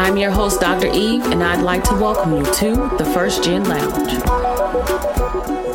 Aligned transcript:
I'm 0.00 0.16
your 0.16 0.30
host, 0.30 0.62
Dr. 0.62 0.86
Eve, 0.86 1.26
and 1.26 1.44
I'd 1.44 1.60
like 1.60 1.84
to 1.84 1.94
welcome 1.94 2.34
you 2.34 2.42
to 2.54 2.96
the 2.96 3.04
First 3.12 3.44
Gen 3.44 3.64
Lounge. 3.64 4.22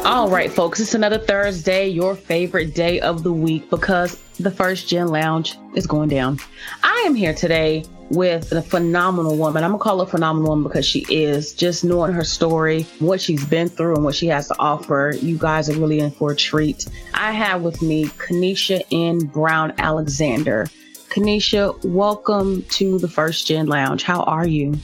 All 0.04 0.30
right, 0.30 0.52
folks, 0.52 0.80
it's 0.80 0.96
another 0.96 1.20
Thursday, 1.20 1.88
your 1.90 2.16
favorite 2.16 2.74
day 2.74 3.00
of 3.02 3.22
the 3.22 3.32
week, 3.32 3.70
because 3.70 4.20
the 4.40 4.50
First 4.50 4.90
Gen 4.90 5.10
Lounge 5.10 5.60
is 5.76 5.86
going 5.86 6.10
down. 6.10 6.40
I 6.82 7.04
am 7.06 7.14
here 7.14 7.36
today 7.36 7.86
with 8.10 8.52
a 8.52 8.64
phenomenal 8.64 9.38
woman. 9.38 9.64
I'm 9.64 9.70
gonna 9.70 9.84
call 9.84 10.04
her 10.04 10.10
phenomenal 10.10 10.50
woman 10.50 10.64
because 10.64 10.88
she 10.88 11.06
is. 11.08 11.54
Just 11.54 11.84
knowing 11.84 12.12
her 12.12 12.24
story, 12.24 12.88
what 12.98 13.22
she's 13.22 13.46
been 13.46 13.70
through, 13.70 13.94
and 13.94 14.04
what 14.04 14.16
she 14.16 14.26
has 14.28 14.48
to 14.48 14.56
offer, 14.58 15.14
you 15.22 15.38
guys 15.38 15.70
are 15.70 15.80
really 15.80 16.00
in 16.00 16.10
for 16.10 16.32
a 16.32 16.36
treat. 16.36 16.88
I 17.14 17.32
have 17.32 17.62
with 17.62 17.84
me 17.84 18.06
Kenisha 18.06 18.82
N. 18.92 19.20
Brown 19.20 19.76
Alexander. 19.78 20.66
Kenisha, 21.16 21.82
welcome 21.86 22.62
to 22.64 23.00
the 23.00 23.08
First 23.08 23.48
Gen 23.48 23.68
Lounge. 23.68 24.04
How 24.04 24.24
are 24.24 24.46
you? 24.46 24.78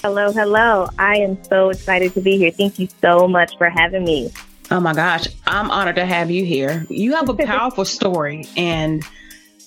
Hello, 0.00 0.30
hello. 0.30 0.88
I 0.96 1.16
am 1.16 1.42
so 1.42 1.70
excited 1.70 2.14
to 2.14 2.20
be 2.20 2.38
here. 2.38 2.52
Thank 2.52 2.78
you 2.78 2.86
so 3.00 3.26
much 3.26 3.58
for 3.58 3.68
having 3.68 4.04
me. 4.04 4.30
Oh 4.70 4.78
my 4.78 4.94
gosh, 4.94 5.26
I'm 5.44 5.72
honored 5.72 5.96
to 5.96 6.06
have 6.06 6.30
you 6.30 6.44
here. 6.44 6.86
You 6.88 7.16
have 7.16 7.28
a 7.28 7.34
powerful 7.34 7.84
story, 7.98 8.46
and 8.56 9.02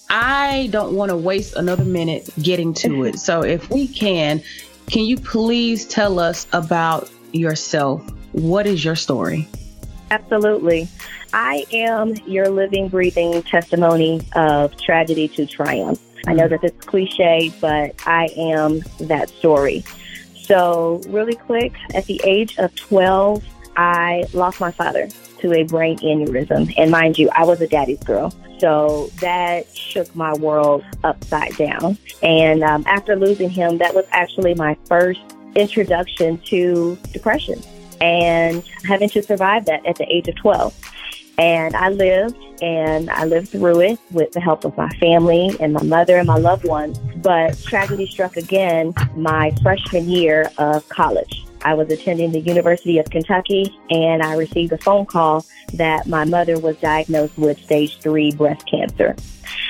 I 0.09 0.69
don't 0.72 0.95
want 0.95 1.09
to 1.09 1.17
waste 1.17 1.57
another 1.57 1.83
minute 1.83 2.29
getting 2.41 2.73
to 2.75 3.03
it. 3.03 3.19
So, 3.19 3.44
if 3.44 3.69
we 3.69 3.85
can, 3.85 4.41
can 4.88 5.03
you 5.03 5.17
please 5.17 5.85
tell 5.85 6.19
us 6.19 6.47
about 6.53 7.11
yourself? 7.33 8.02
What 8.31 8.67
is 8.67 8.85
your 8.85 8.95
story? 8.95 9.50
Absolutely. 10.11 10.88
I 11.36 11.66
am 11.73 12.16
your 12.25 12.47
living, 12.47 12.88
breathing 12.88 13.44
testimony 13.44 14.22
of 14.36 14.78
tragedy 14.78 15.28
to 15.28 15.45
triumph. 15.45 16.00
I 16.28 16.33
know 16.33 16.47
that 16.47 16.64
it's 16.64 16.86
cliche, 16.86 17.53
but 17.59 17.94
I 18.08 18.30
am 18.38 18.80
that 19.02 19.28
story. 19.28 19.83
So, 20.44 21.02
really 21.09 21.36
quick, 21.36 21.73
at 21.94 22.06
the 22.06 22.22
age 22.23 22.58
of 22.58 22.73
12, 22.75 23.44
I 23.75 24.23
lost 24.31 24.61
my 24.61 24.72
father 24.72 25.09
to 25.39 25.52
a 25.52 25.63
brain 25.63 25.97
aneurysm. 25.97 26.73
And 26.78 26.89
mind 26.89 27.19
you, 27.19 27.30
I 27.36 27.44
was 27.44 27.59
a 27.59 27.67
daddy's 27.67 28.02
girl. 28.02 28.33
So 28.59 29.11
that 29.19 29.67
shook 29.75 30.16
my 30.16 30.33
world 30.36 30.86
upside 31.03 31.58
down. 31.58 31.97
And 32.23 32.63
um, 32.63 32.86
after 32.88 33.17
losing 33.17 33.50
him, 33.50 33.80
that 33.80 33.94
was 33.94 34.06
actually 34.11 34.53
my 34.53 34.78
first 34.86 35.19
introduction 35.53 36.38
to 36.45 36.97
depression 37.11 37.61
and 38.00 38.63
having 38.86 39.09
to 39.09 39.22
survive 39.22 39.66
that 39.66 39.86
at 39.86 39.97
the 39.97 40.06
age 40.09 40.30
of 40.30 40.36
12. 40.36 40.73
And 41.38 41.75
I 41.75 41.89
lived 41.89 42.38
and 42.61 43.09
I 43.09 43.25
lived 43.25 43.50
through 43.50 43.81
it 43.81 44.00
with 44.11 44.31
the 44.31 44.39
help 44.39 44.64
of 44.64 44.75
my 44.78 44.89
family 44.97 45.55
and 45.59 45.73
my 45.73 45.83
mother 45.83 46.17
and 46.17 46.28
my 46.28 46.38
loved 46.38 46.66
ones. 46.66 46.97
But 47.17 47.61
tragedy 47.64 48.08
struck 48.08 48.38
again 48.38 48.94
my 49.16 49.53
freshman 49.62 50.09
year 50.09 50.50
of 50.57 50.88
college. 50.90 51.46
I 51.63 51.73
was 51.73 51.90
attending 51.90 52.31
the 52.31 52.40
University 52.40 53.00
of 53.00 53.09
Kentucky 53.09 53.75
and 53.90 54.22
I 54.22 54.35
received 54.35 54.72
a 54.72 54.78
phone 54.78 55.06
call 55.06 55.46
that 55.73 56.07
my 56.07 56.23
mother 56.23 56.59
was 56.59 56.78
diagnosed 56.78 57.38
with 57.38 57.59
stage 57.59 57.97
three 57.97 58.31
breast 58.31 58.66
cancer. 58.67 59.16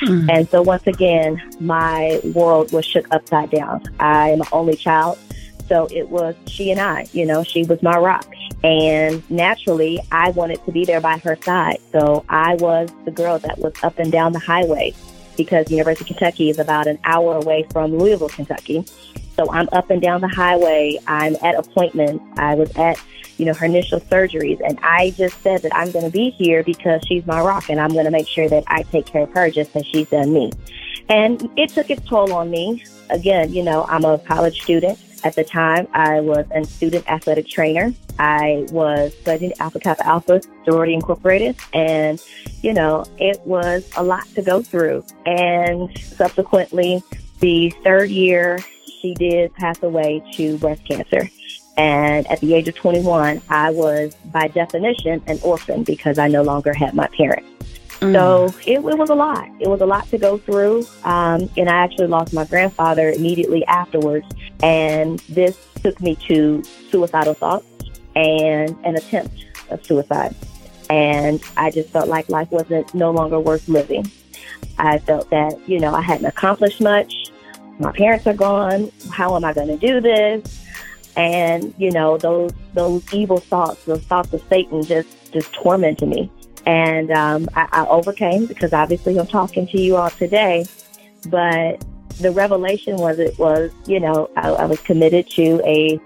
Mm. 0.01 0.29
And 0.29 0.49
so 0.49 0.61
once 0.61 0.85
again, 0.87 1.41
my 1.59 2.19
world 2.33 2.73
was 2.73 2.85
shook 2.85 3.07
upside 3.11 3.49
down. 3.49 3.81
I'm 3.99 4.41
an 4.41 4.47
only 4.51 4.75
child. 4.75 5.17
So 5.69 5.87
it 5.89 6.09
was 6.09 6.35
she 6.47 6.69
and 6.71 6.79
I, 6.79 7.07
you 7.13 7.25
know, 7.25 7.43
she 7.43 7.63
was 7.63 7.81
my 7.81 7.97
rock. 7.97 8.34
And 8.65 9.21
naturally, 9.29 9.99
I 10.11 10.31
wanted 10.31 10.65
to 10.65 10.71
be 10.71 10.85
there 10.85 10.99
by 10.99 11.19
her 11.19 11.37
side. 11.43 11.77
So 11.91 12.25
I 12.27 12.55
was 12.55 12.89
the 13.05 13.11
girl 13.11 13.37
that 13.37 13.59
was 13.59 13.73
up 13.83 13.99
and 13.99 14.11
down 14.11 14.33
the 14.33 14.39
highway 14.39 14.95
because 15.37 15.69
University 15.69 16.03
of 16.03 16.17
Kentucky 16.17 16.49
is 16.49 16.57
about 16.57 16.87
an 16.87 16.97
hour 17.03 17.35
away 17.35 17.67
from 17.71 17.95
Louisville, 17.95 18.27
Kentucky. 18.27 18.83
So 19.35 19.51
I'm 19.51 19.69
up 19.71 19.91
and 19.91 20.01
down 20.01 20.21
the 20.21 20.27
highway. 20.27 20.97
I'm 21.05 21.35
at 21.43 21.53
appointments. 21.53 22.23
I 22.39 22.55
was 22.55 22.75
at, 22.75 22.99
you 23.37 23.45
know, 23.45 23.53
her 23.53 23.67
initial 23.67 23.99
surgeries. 23.99 24.59
And 24.67 24.79
I 24.81 25.11
just 25.11 25.39
said 25.43 25.61
that 25.61 25.75
I'm 25.75 25.91
going 25.91 26.05
to 26.05 26.11
be 26.11 26.31
here 26.31 26.63
because 26.63 27.03
she's 27.07 27.23
my 27.27 27.41
rock 27.41 27.69
and 27.69 27.79
I'm 27.79 27.91
going 27.91 28.05
to 28.05 28.11
make 28.11 28.27
sure 28.27 28.49
that 28.49 28.63
I 28.65 28.81
take 28.81 29.05
care 29.05 29.23
of 29.23 29.33
her 29.33 29.51
just 29.51 29.75
as 29.75 29.85
she's 29.85 30.09
done 30.09 30.33
me. 30.33 30.51
And 31.07 31.51
it 31.55 31.69
took 31.69 31.91
its 31.91 32.03
toll 32.07 32.33
on 32.33 32.49
me. 32.49 32.83
Again, 33.11 33.53
you 33.53 33.61
know, 33.61 33.85
I'm 33.87 34.05
a 34.05 34.17
college 34.17 34.63
student. 34.63 34.97
At 35.25 35.33
the 35.33 35.43
time, 35.43 35.87
I 35.91 36.19
was 36.19 36.45
a 36.53 36.63
student 36.65 37.09
athletic 37.09 37.47
trainer. 37.47 37.91
I 38.19 38.67
was 38.69 39.11
studying 39.21 39.53
Alpha 39.59 39.79
Kappa 39.79 40.05
Alpha 40.05 40.39
Sorority 40.63 40.93
Incorporated, 40.93 41.55
and 41.73 42.23
you 42.61 42.73
know, 42.73 43.05
it 43.17 43.41
was 43.41 43.89
a 43.97 44.03
lot 44.03 44.27
to 44.35 44.43
go 44.43 44.61
through. 44.61 45.03
And 45.25 45.89
subsequently, 45.97 47.01
the 47.39 47.71
third 47.83 48.11
year, 48.11 48.59
she 49.01 49.15
did 49.15 49.51
pass 49.55 49.81
away 49.81 50.23
to 50.33 50.59
breast 50.59 50.85
cancer. 50.85 51.27
And 51.75 52.27
at 52.27 52.39
the 52.41 52.53
age 52.53 52.67
of 52.67 52.75
21, 52.75 53.41
I 53.49 53.71
was, 53.71 54.13
by 54.31 54.47
definition, 54.49 55.23
an 55.25 55.39
orphan 55.41 55.83
because 55.83 56.19
I 56.19 56.27
no 56.27 56.43
longer 56.43 56.71
had 56.71 56.93
my 56.93 57.07
parents. 57.07 57.54
Mm. 58.01 58.13
So 58.13 58.45
it, 58.65 58.77
it, 58.77 58.97
was 58.97 59.09
a 59.09 59.15
lot. 59.15 59.47
It 59.59 59.67
was 59.67 59.81
a 59.81 59.85
lot 59.85 60.07
to 60.09 60.17
go 60.17 60.37
through. 60.37 60.85
Um, 61.03 61.49
and 61.57 61.69
I 61.69 61.75
actually 61.75 62.07
lost 62.07 62.33
my 62.33 62.45
grandfather 62.45 63.09
immediately 63.11 63.65
afterwards. 63.65 64.27
And 64.61 65.19
this 65.29 65.57
took 65.81 65.99
me 66.01 66.15
to 66.27 66.63
suicidal 66.89 67.33
thoughts 67.33 67.65
and 68.15 68.75
an 68.83 68.95
attempt 68.95 69.45
of 69.69 69.85
suicide. 69.85 70.35
And 70.89 71.41
I 71.57 71.71
just 71.71 71.89
felt 71.89 72.07
like 72.07 72.29
life 72.29 72.51
wasn't 72.51 72.93
no 72.93 73.11
longer 73.11 73.39
worth 73.39 73.67
living. 73.67 74.11
I 74.77 74.99
felt 74.99 75.29
that, 75.29 75.57
you 75.67 75.79
know, 75.79 75.93
I 75.93 76.01
hadn't 76.01 76.25
accomplished 76.25 76.81
much. 76.81 77.31
My 77.79 77.91
parents 77.91 78.27
are 78.27 78.33
gone. 78.33 78.91
How 79.11 79.35
am 79.35 79.43
I 79.43 79.53
going 79.53 79.67
to 79.67 79.77
do 79.77 79.99
this? 79.99 80.63
And, 81.17 81.73
you 81.77 81.91
know, 81.91 82.17
those, 82.17 82.51
those 82.73 83.13
evil 83.13 83.37
thoughts, 83.37 83.83
those 83.85 84.03
thoughts 84.03 84.33
of 84.33 84.43
Satan 84.49 84.83
just, 84.83 85.31
just 85.31 85.51
tormented 85.53 86.09
me. 86.09 86.29
And 86.65 87.11
um, 87.11 87.47
I, 87.55 87.67
I 87.71 87.85
overcame 87.87 88.45
because 88.45 88.73
obviously 88.73 89.17
I'm 89.19 89.27
talking 89.27 89.67
to 89.67 89.79
you 89.79 89.95
all 89.97 90.09
today. 90.09 90.65
But 91.27 91.83
the 92.19 92.31
revelation 92.31 92.97
was 92.97 93.19
it 93.19 93.37
was, 93.37 93.71
you 93.87 93.99
know, 93.99 94.29
I, 94.35 94.49
I 94.49 94.65
was 94.65 94.79
committed 94.81 95.29
to 95.31 95.61
a, 95.65 95.99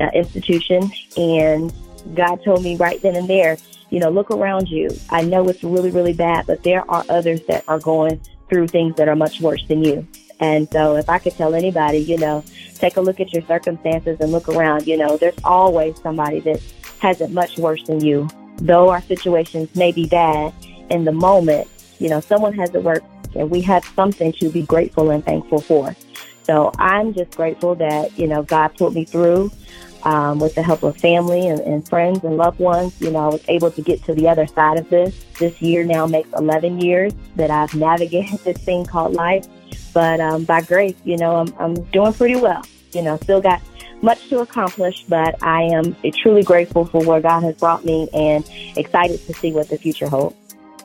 a 0.00 0.10
institution, 0.14 0.90
and 1.16 1.72
God 2.14 2.42
told 2.44 2.62
me 2.62 2.76
right 2.76 3.00
then 3.00 3.16
and 3.16 3.28
there, 3.28 3.56
you 3.90 4.00
know, 4.00 4.10
look 4.10 4.30
around 4.30 4.68
you. 4.68 4.90
I 5.10 5.22
know 5.22 5.48
it's 5.48 5.62
really, 5.62 5.90
really 5.90 6.14
bad, 6.14 6.46
but 6.46 6.62
there 6.62 6.88
are 6.90 7.04
others 7.08 7.42
that 7.46 7.64
are 7.68 7.78
going 7.78 8.20
through 8.48 8.68
things 8.68 8.96
that 8.96 9.08
are 9.08 9.16
much 9.16 9.40
worse 9.40 9.64
than 9.66 9.84
you. 9.84 10.06
And 10.40 10.68
so 10.72 10.96
if 10.96 11.08
I 11.08 11.18
could 11.18 11.34
tell 11.34 11.54
anybody, 11.54 11.98
you 11.98 12.18
know, 12.18 12.42
take 12.74 12.96
a 12.96 13.00
look 13.00 13.20
at 13.20 13.32
your 13.32 13.42
circumstances 13.42 14.18
and 14.20 14.32
look 14.32 14.48
around, 14.48 14.86
you 14.86 14.96
know, 14.96 15.16
there's 15.16 15.38
always 15.44 16.00
somebody 16.02 16.40
that 16.40 16.60
has 17.00 17.20
it 17.20 17.30
much 17.30 17.58
worse 17.58 17.82
than 17.86 18.04
you 18.04 18.28
though 18.66 18.88
our 18.88 19.02
situations 19.02 19.74
may 19.74 19.92
be 19.92 20.06
bad 20.06 20.52
in 20.90 21.04
the 21.04 21.12
moment, 21.12 21.68
you 21.98 22.08
know, 22.08 22.20
someone 22.20 22.54
has 22.54 22.70
to 22.70 22.80
work 22.80 23.02
and 23.34 23.50
we 23.50 23.60
have 23.62 23.84
something 23.96 24.32
to 24.32 24.50
be 24.50 24.62
grateful 24.62 25.10
and 25.10 25.24
thankful 25.24 25.60
for. 25.60 25.96
So 26.44 26.72
I'm 26.78 27.14
just 27.14 27.36
grateful 27.36 27.74
that, 27.76 28.16
you 28.18 28.26
know, 28.26 28.42
God 28.42 28.68
put 28.76 28.92
me 28.92 29.04
through 29.04 29.50
um, 30.02 30.38
with 30.38 30.54
the 30.54 30.62
help 30.62 30.82
of 30.82 30.96
family 30.96 31.48
and, 31.48 31.60
and 31.60 31.88
friends 31.88 32.24
and 32.24 32.36
loved 32.36 32.58
ones. 32.58 33.00
You 33.00 33.10
know, 33.10 33.20
I 33.20 33.28
was 33.28 33.42
able 33.48 33.70
to 33.70 33.82
get 33.82 34.02
to 34.04 34.14
the 34.14 34.28
other 34.28 34.46
side 34.46 34.78
of 34.78 34.88
this. 34.90 35.24
This 35.38 35.60
year 35.62 35.84
now 35.84 36.06
makes 36.06 36.28
11 36.36 36.80
years 36.80 37.12
that 37.36 37.50
I've 37.50 37.74
navigated 37.88 38.40
this 38.40 38.58
thing 38.58 38.84
called 38.84 39.14
life. 39.14 39.46
But 39.94 40.20
um, 40.20 40.44
by 40.44 40.62
grace, 40.62 40.96
you 41.04 41.16
know, 41.16 41.36
I'm, 41.36 41.54
I'm 41.58 41.74
doing 41.90 42.12
pretty 42.12 42.36
well. 42.36 42.62
You 42.92 43.02
know, 43.02 43.16
still 43.18 43.40
got 43.40 43.62
much 44.02 44.28
to 44.28 44.40
accomplish, 44.40 45.04
but 45.08 45.42
I 45.42 45.62
am 45.62 45.96
truly 46.22 46.42
grateful 46.42 46.84
for 46.84 47.04
where 47.04 47.20
God 47.20 47.42
has 47.42 47.56
brought 47.56 47.84
me 47.84 48.08
and 48.12 48.48
excited 48.76 49.24
to 49.26 49.34
see 49.34 49.52
what 49.52 49.68
the 49.68 49.78
future 49.78 50.08
holds. 50.08 50.36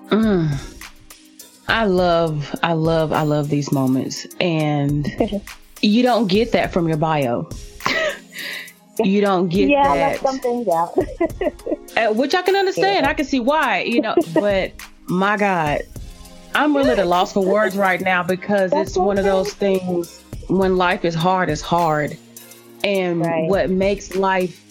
Mm. 0.09 0.75
I 1.67 1.85
love, 1.85 2.55
I 2.63 2.73
love, 2.73 3.11
I 3.11 3.23
love 3.23 3.49
these 3.49 3.71
moments. 3.71 4.25
And 4.39 5.07
you 5.81 6.03
don't 6.03 6.27
get 6.27 6.53
that 6.53 6.71
from 6.71 6.87
your 6.87 6.97
bio. 6.97 7.49
you 9.03 9.21
don't 9.21 9.49
get 9.49 9.69
yeah, 9.69 9.83
that. 9.83 9.95
left 9.95 10.23
some 10.23 10.39
things 10.39 10.67
out. 10.67 10.97
Uh, 11.95 12.13
which 12.13 12.35
I 12.35 12.43
can 12.43 12.55
understand. 12.55 13.05
Yeah. 13.05 13.09
I 13.09 13.15
can 13.15 13.25
see 13.25 13.39
why, 13.39 13.81
you 13.81 14.01
know, 14.01 14.13
but 14.35 14.71
my 15.07 15.35
God, 15.35 15.81
I'm 16.53 16.77
really 16.77 16.91
at 16.91 16.99
a 16.99 17.05
loss 17.05 17.33
for 17.33 17.43
words 17.43 17.75
right 17.75 17.99
now 17.99 18.21
because 18.21 18.69
That's 18.69 18.89
it's 18.89 18.97
one 18.97 19.17
of 19.17 19.23
those 19.23 19.51
things 19.51 20.23
when 20.47 20.77
life 20.77 21.05
is 21.05 21.15
hard, 21.15 21.49
it's 21.49 21.61
hard. 21.61 22.15
And 22.83 23.21
Right. 23.21 23.49
what 23.49 23.69
makes 23.69 24.15
life 24.15 24.63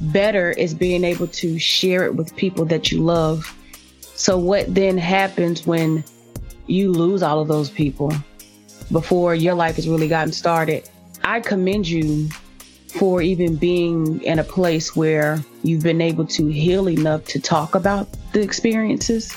better 0.00 0.50
is 0.50 0.74
being 0.74 1.04
able 1.04 1.26
to 1.28 1.58
share 1.58 2.04
it 2.04 2.14
with 2.14 2.34
people 2.36 2.64
that 2.66 2.90
you 2.90 3.00
love. 3.00 3.54
So, 4.14 4.38
what 4.38 4.72
then 4.74 4.98
happens 4.98 5.66
when 5.66 6.04
you 6.66 6.92
lose 6.92 7.22
all 7.22 7.40
of 7.40 7.48
those 7.48 7.70
people 7.70 8.12
before 8.92 9.34
your 9.34 9.54
life 9.54 9.76
has 9.76 9.88
really 9.88 10.08
gotten 10.08 10.32
started? 10.32 10.88
I 11.22 11.40
commend 11.40 11.88
you 11.88 12.28
for 12.88 13.22
even 13.22 13.56
being 13.56 14.22
in 14.22 14.38
a 14.38 14.44
place 14.44 14.94
where 14.94 15.42
you've 15.62 15.82
been 15.82 16.00
able 16.00 16.26
to 16.26 16.46
heal 16.46 16.88
enough 16.88 17.24
to 17.24 17.40
talk 17.40 17.74
about 17.74 18.08
the 18.32 18.40
experiences, 18.40 19.32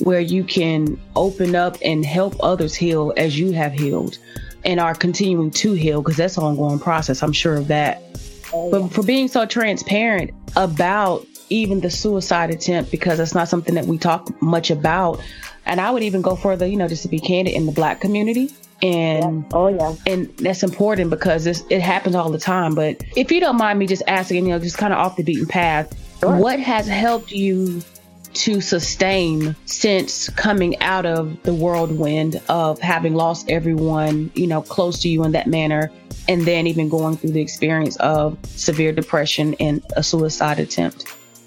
where 0.00 0.20
you 0.20 0.44
can 0.44 1.00
open 1.14 1.54
up 1.54 1.76
and 1.82 2.04
help 2.04 2.36
others 2.40 2.74
heal 2.74 3.14
as 3.16 3.38
you 3.38 3.52
have 3.52 3.72
healed 3.72 4.18
and 4.66 4.80
are 4.80 4.94
continuing 4.94 5.50
to 5.52 5.72
heal 5.72 6.02
because 6.02 6.16
that's 6.16 6.36
an 6.36 6.42
ongoing 6.42 6.78
process. 6.78 7.22
I'm 7.22 7.32
sure 7.32 7.54
of 7.54 7.68
that. 7.68 8.02
Oh, 8.52 8.70
but 8.70 8.88
for 8.88 9.02
being 9.02 9.28
so 9.28 9.46
transparent 9.46 10.32
about 10.56 11.24
even 11.48 11.80
the 11.80 11.90
suicide 11.90 12.50
attempt, 12.50 12.90
because 12.90 13.18
that's 13.18 13.34
not 13.34 13.48
something 13.48 13.76
that 13.76 13.86
we 13.86 13.96
talk 13.96 14.30
much 14.42 14.70
about. 14.70 15.22
And 15.64 15.80
I 15.80 15.90
would 15.90 16.02
even 16.02 16.20
go 16.20 16.34
further, 16.36 16.66
you 16.66 16.76
know, 16.76 16.88
just 16.88 17.02
to 17.02 17.08
be 17.08 17.20
candid 17.20 17.54
in 17.54 17.66
the 17.66 17.72
black 17.72 18.00
community. 18.00 18.50
And 18.82 19.46
oh 19.54 19.68
yeah. 19.68 19.94
and 20.06 20.28
that's 20.36 20.62
important 20.62 21.08
because 21.08 21.46
it's, 21.46 21.62
it 21.70 21.80
happens 21.80 22.14
all 22.14 22.30
the 22.30 22.38
time. 22.38 22.74
But 22.74 23.02
if 23.16 23.32
you 23.32 23.40
don't 23.40 23.56
mind 23.56 23.78
me 23.78 23.86
just 23.86 24.02
asking, 24.06 24.46
you 24.46 24.52
know, 24.52 24.58
just 24.58 24.76
kind 24.76 24.92
of 24.92 24.98
off 24.98 25.16
the 25.16 25.22
beaten 25.22 25.46
path, 25.46 25.96
what 26.22 26.60
has 26.60 26.86
helped 26.86 27.30
you 27.30 27.82
to 28.36 28.60
sustain 28.60 29.56
since 29.64 30.28
coming 30.30 30.80
out 30.80 31.06
of 31.06 31.42
the 31.42 31.54
whirlwind 31.54 32.40
of 32.48 32.78
having 32.78 33.14
lost 33.14 33.50
everyone, 33.50 34.30
you 34.34 34.46
know, 34.46 34.62
close 34.62 35.00
to 35.00 35.08
you 35.08 35.24
in 35.24 35.32
that 35.32 35.46
manner, 35.46 35.90
and 36.28 36.42
then 36.42 36.66
even 36.66 36.88
going 36.88 37.16
through 37.16 37.30
the 37.30 37.40
experience 37.40 37.96
of 37.96 38.38
severe 38.44 38.92
depression 38.92 39.54
and 39.58 39.82
a 39.96 40.02
suicide 40.02 40.58
attempt? 40.58 41.06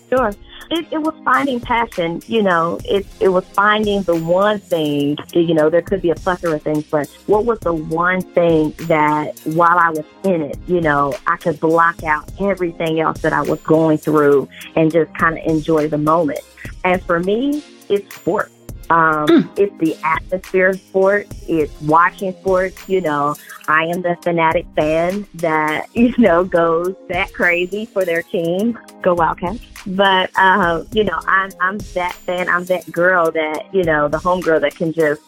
Sure. 0.10 0.34
It, 0.71 0.86
it 0.92 1.00
was 1.00 1.16
finding 1.25 1.60
passion, 1.60 2.21
you 2.27 2.44
know, 2.44 2.80
it, 2.86 3.07
it 3.19 3.30
was 3.30 3.44
finding 3.45 4.04
the 4.04 4.16
one 4.16 4.60
thing, 4.60 5.18
you 5.33 5.56
know, 5.56 5.68
there 5.69 5.81
could 5.81 6.01
be 6.01 6.12
a 6.12 6.16
plethora 6.16 6.56
of 6.56 6.62
things, 6.62 6.83
but 6.86 7.07
what 7.25 7.45
was 7.45 7.60
the 7.62 7.74
one 7.74 8.21
thing 8.21 8.75
that 8.81 9.39
while 9.45 9.80
I 9.80 9.89
was 9.89 10.06
in 10.24 10.44
it, 10.44 10.60
you 10.68 10.80
know, 10.80 11.16
I 11.25 11.38
could 11.38 11.60
block 11.60 12.04
out 12.04 12.31
everything 12.39 13.00
else 13.00 13.21
that 13.21 13.33
I 13.33 13.42
was 13.42 13.60
going 13.62 13.98
through 13.98 14.48
and 14.75 14.92
just 14.92 15.12
kind 15.16 15.39
of 15.39 15.45
enjoy 15.45 15.88
the 15.88 15.98
moment. 15.98 16.42
And 16.83 17.01
for 17.01 17.19
me, 17.19 17.63
it's 17.89 18.16
sports. 18.16 18.51
Um, 18.90 19.52
It's 19.56 19.78
the 19.80 19.96
atmosphere 20.04 20.70
of 20.70 20.80
sports. 20.80 21.44
It's 21.48 21.80
watching 21.82 22.34
sports. 22.34 22.90
You 22.90 23.02
know, 23.02 23.36
I 23.68 23.84
am 23.86 24.02
the 24.02 24.18
fanatic 24.24 24.66
fan 24.76 25.28
that, 25.36 25.88
you 25.96 26.14
know, 26.18 26.44
goes 26.44 26.96
that 27.10 27.34
crazy 27.34 27.86
for 27.86 28.04
their 28.06 28.24
team. 28.24 28.78
Go 29.02 29.14
Wildcats. 29.14 29.64
But, 29.86 30.32
uh, 30.36 30.84
you 30.92 31.04
know, 31.04 31.20
I'm, 31.28 31.52
I'm 31.62 31.78
that 31.94 32.14
fan. 32.14 32.50
I'm 32.50 32.66
that 32.66 32.92
girl 32.92 33.32
that, 33.32 33.74
you 33.74 33.84
know, 33.84 34.08
the 34.08 34.18
homegirl 34.18 34.62
that 34.62 34.76
can 34.76 34.92
just 34.92 35.22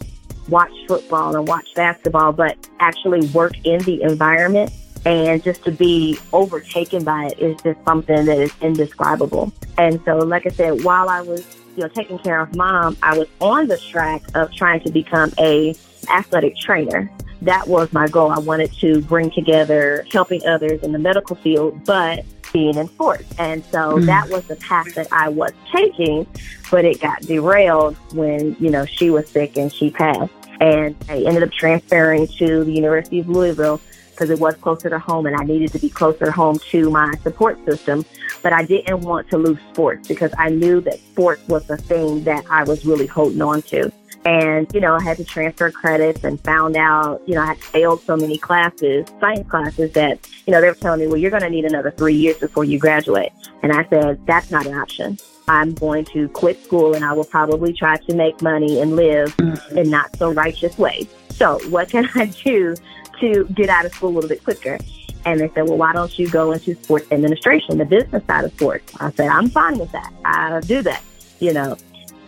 watch 0.49 0.71
football 0.87 1.35
and 1.35 1.47
watch 1.47 1.73
basketball, 1.75 2.33
but 2.33 2.57
actually 2.79 3.27
work 3.27 3.53
in 3.63 3.79
the 3.83 4.01
environment. 4.01 4.71
And 5.03 5.43
just 5.43 5.63
to 5.63 5.71
be 5.71 6.19
overtaken 6.31 7.03
by 7.03 7.27
it 7.27 7.39
is 7.39 7.59
just 7.63 7.83
something 7.85 8.25
that 8.25 8.37
is 8.37 8.53
indescribable. 8.61 9.51
And 9.79 9.99
so, 10.05 10.17
like 10.19 10.45
I 10.45 10.49
said, 10.49 10.83
while 10.83 11.09
I 11.09 11.21
was, 11.21 11.43
you 11.75 11.83
know, 11.83 11.89
taking 11.89 12.19
care 12.19 12.39
of 12.41 12.55
mom, 12.55 12.97
I 13.01 13.17
was 13.17 13.27
on 13.39 13.67
the 13.67 13.77
track 13.77 14.21
of 14.35 14.53
trying 14.53 14.81
to 14.81 14.91
become 14.91 15.31
a 15.39 15.75
athletic 16.09 16.57
trainer. 16.57 17.09
That 17.41 17.67
was 17.67 17.91
my 17.91 18.07
goal. 18.07 18.31
I 18.31 18.39
wanted 18.39 18.71
to 18.73 19.01
bring 19.01 19.31
together 19.31 20.05
helping 20.11 20.45
others 20.45 20.83
in 20.83 20.91
the 20.91 20.99
medical 20.99 21.35
field, 21.35 21.83
but 21.85 22.23
being 22.53 22.75
in 22.75 22.87
sports. 22.87 23.23
And 23.37 23.63
so 23.71 23.97
Mhm. 23.97 24.05
that 24.07 24.29
was 24.29 24.43
the 24.45 24.57
path 24.57 24.93
that 24.95 25.07
I 25.11 25.29
was 25.29 25.51
taking, 25.73 26.27
but 26.69 26.85
it 26.85 26.99
got 26.99 27.21
derailed 27.21 27.95
when, 28.13 28.55
you 28.59 28.69
know, 28.69 28.85
she 28.85 29.09
was 29.09 29.27
sick 29.29 29.57
and 29.57 29.71
she 29.71 29.89
passed. 29.89 30.31
And 30.59 30.95
I 31.09 31.19
ended 31.19 31.43
up 31.43 31.51
transferring 31.51 32.27
to 32.37 32.63
the 32.63 32.71
University 32.71 33.19
of 33.19 33.29
Louisville 33.29 33.79
because 34.21 34.29
it 34.29 34.39
was 34.39 34.53
closer 34.57 34.87
to 34.87 34.99
home 34.99 35.25
and 35.25 35.35
I 35.35 35.43
needed 35.43 35.71
to 35.71 35.79
be 35.79 35.89
closer 35.89 36.29
home 36.29 36.59
to 36.69 36.91
my 36.91 37.11
support 37.23 37.57
system. 37.65 38.05
But 38.43 38.53
I 38.53 38.63
didn't 38.63 39.01
want 39.01 39.27
to 39.31 39.37
lose 39.39 39.57
sports 39.73 40.07
because 40.07 40.31
I 40.37 40.49
knew 40.49 40.79
that 40.81 40.99
sports 40.99 41.41
was 41.47 41.65
the 41.65 41.77
thing 41.77 42.23
that 42.25 42.45
I 42.47 42.63
was 42.63 42.85
really 42.85 43.07
holding 43.07 43.41
on 43.41 43.63
to. 43.63 43.91
And, 44.23 44.71
you 44.75 44.79
know, 44.79 44.93
I 44.93 45.01
had 45.01 45.17
to 45.17 45.23
transfer 45.23 45.71
credits 45.71 46.23
and 46.23 46.39
found 46.41 46.77
out, 46.77 47.23
you 47.25 47.33
know, 47.33 47.41
I 47.41 47.47
had 47.47 47.57
failed 47.57 48.03
so 48.03 48.15
many 48.15 48.37
classes, 48.37 49.07
science 49.19 49.49
classes 49.49 49.91
that, 49.93 50.19
you 50.45 50.51
know, 50.51 50.61
they 50.61 50.67
were 50.67 50.75
telling 50.75 50.99
me, 50.99 51.07
well, 51.07 51.17
you're 51.17 51.31
going 51.31 51.41
to 51.41 51.49
need 51.49 51.65
another 51.65 51.89
three 51.89 52.13
years 52.13 52.37
before 52.37 52.63
you 52.63 52.77
graduate. 52.77 53.31
And 53.63 53.73
I 53.73 53.87
said, 53.89 54.23
that's 54.27 54.51
not 54.51 54.67
an 54.67 54.75
option. 54.75 55.17
I'm 55.47 55.73
going 55.73 56.05
to 56.05 56.29
quit 56.29 56.63
school 56.63 56.93
and 56.93 57.03
I 57.03 57.13
will 57.13 57.25
probably 57.25 57.73
try 57.73 57.97
to 57.97 58.13
make 58.13 58.39
money 58.43 58.79
and 58.81 58.95
live 58.95 59.35
mm-hmm. 59.37 59.77
in 59.79 59.89
not 59.89 60.15
so 60.17 60.31
righteous 60.31 60.77
ways. 60.77 61.07
So 61.31 61.57
what 61.69 61.89
can 61.89 62.07
I 62.15 62.25
do 62.25 62.75
to 63.21 63.45
get 63.53 63.69
out 63.69 63.85
of 63.85 63.93
school 63.93 64.09
a 64.09 64.15
little 64.15 64.29
bit 64.29 64.43
quicker? 64.43 64.77
And 65.25 65.39
they 65.39 65.49
said, 65.49 65.67
well, 65.67 65.77
why 65.77 65.93
don't 65.93 66.17
you 66.17 66.29
go 66.29 66.51
into 66.51 66.75
sports 66.75 67.11
administration, 67.11 67.77
the 67.77 67.85
business 67.85 68.25
side 68.25 68.43
of 68.43 68.51
sports? 68.53 68.93
I 68.99 69.11
said, 69.11 69.29
I'm 69.29 69.49
fine 69.49 69.77
with 69.77 69.91
that. 69.91 70.11
I'll 70.25 70.61
do 70.61 70.81
that, 70.81 71.03
you 71.39 71.53
know. 71.53 71.77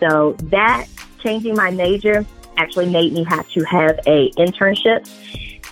So 0.00 0.32
that 0.44 0.86
changing 1.18 1.56
my 1.56 1.70
major 1.70 2.24
actually 2.56 2.88
made 2.88 3.12
me 3.12 3.24
have 3.24 3.48
to 3.50 3.64
have 3.64 3.98
a 4.06 4.30
internship. 4.32 5.08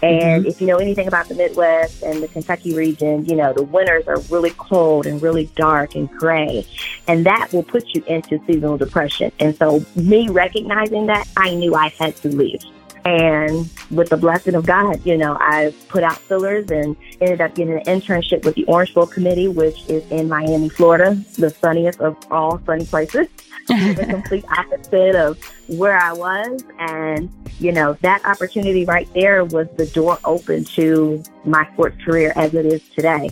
And 0.02 0.42
mm-hmm. 0.42 0.48
if 0.48 0.60
you 0.60 0.66
know 0.66 0.78
anything 0.78 1.06
about 1.06 1.28
the 1.28 1.36
Midwest 1.36 2.02
and 2.02 2.20
the 2.20 2.26
Kentucky 2.26 2.74
region, 2.74 3.24
you 3.24 3.36
know, 3.36 3.52
the 3.52 3.62
winters 3.62 4.08
are 4.08 4.18
really 4.22 4.50
cold 4.50 5.06
and 5.06 5.22
really 5.22 5.46
dark 5.54 5.94
and 5.94 6.10
gray. 6.10 6.66
And 7.06 7.24
that 7.24 7.52
will 7.52 7.62
put 7.62 7.84
you 7.94 8.02
into 8.08 8.40
seasonal 8.46 8.78
depression. 8.78 9.30
And 9.38 9.56
so 9.56 9.84
me 9.94 10.28
recognizing 10.28 11.06
that, 11.06 11.28
I 11.36 11.54
knew 11.54 11.76
I 11.76 11.90
had 11.90 12.16
to 12.16 12.28
leave. 12.28 12.62
And 13.04 13.68
with 13.90 14.10
the 14.10 14.16
blessing 14.16 14.54
of 14.54 14.64
God, 14.64 15.04
you 15.04 15.16
know, 15.16 15.36
I 15.40 15.74
put 15.88 16.04
out 16.04 16.18
fillers 16.18 16.70
and 16.70 16.96
ended 17.20 17.40
up 17.40 17.54
getting 17.54 17.74
an 17.74 17.84
internship 17.84 18.44
with 18.44 18.54
the 18.54 18.64
Orange 18.66 18.94
Bowl 18.94 19.06
Committee, 19.06 19.48
which 19.48 19.88
is 19.88 20.08
in 20.10 20.28
Miami, 20.28 20.68
Florida, 20.68 21.16
the 21.36 21.50
sunniest 21.50 22.00
of 22.00 22.16
all 22.30 22.60
sunny 22.64 22.86
places. 22.86 23.26
the 23.68 24.06
complete 24.08 24.44
opposite 24.58 25.14
of 25.14 25.38
where 25.68 25.96
I 25.96 26.12
was. 26.12 26.64
And, 26.78 27.30
you 27.60 27.72
know, 27.72 27.96
that 28.02 28.24
opportunity 28.24 28.84
right 28.84 29.08
there 29.14 29.44
was 29.44 29.68
the 29.76 29.86
door 29.86 30.18
open 30.24 30.64
to 30.64 31.22
my 31.44 31.68
sports 31.72 32.02
career 32.04 32.32
as 32.34 32.54
it 32.54 32.66
is 32.66 32.82
today. 32.90 33.30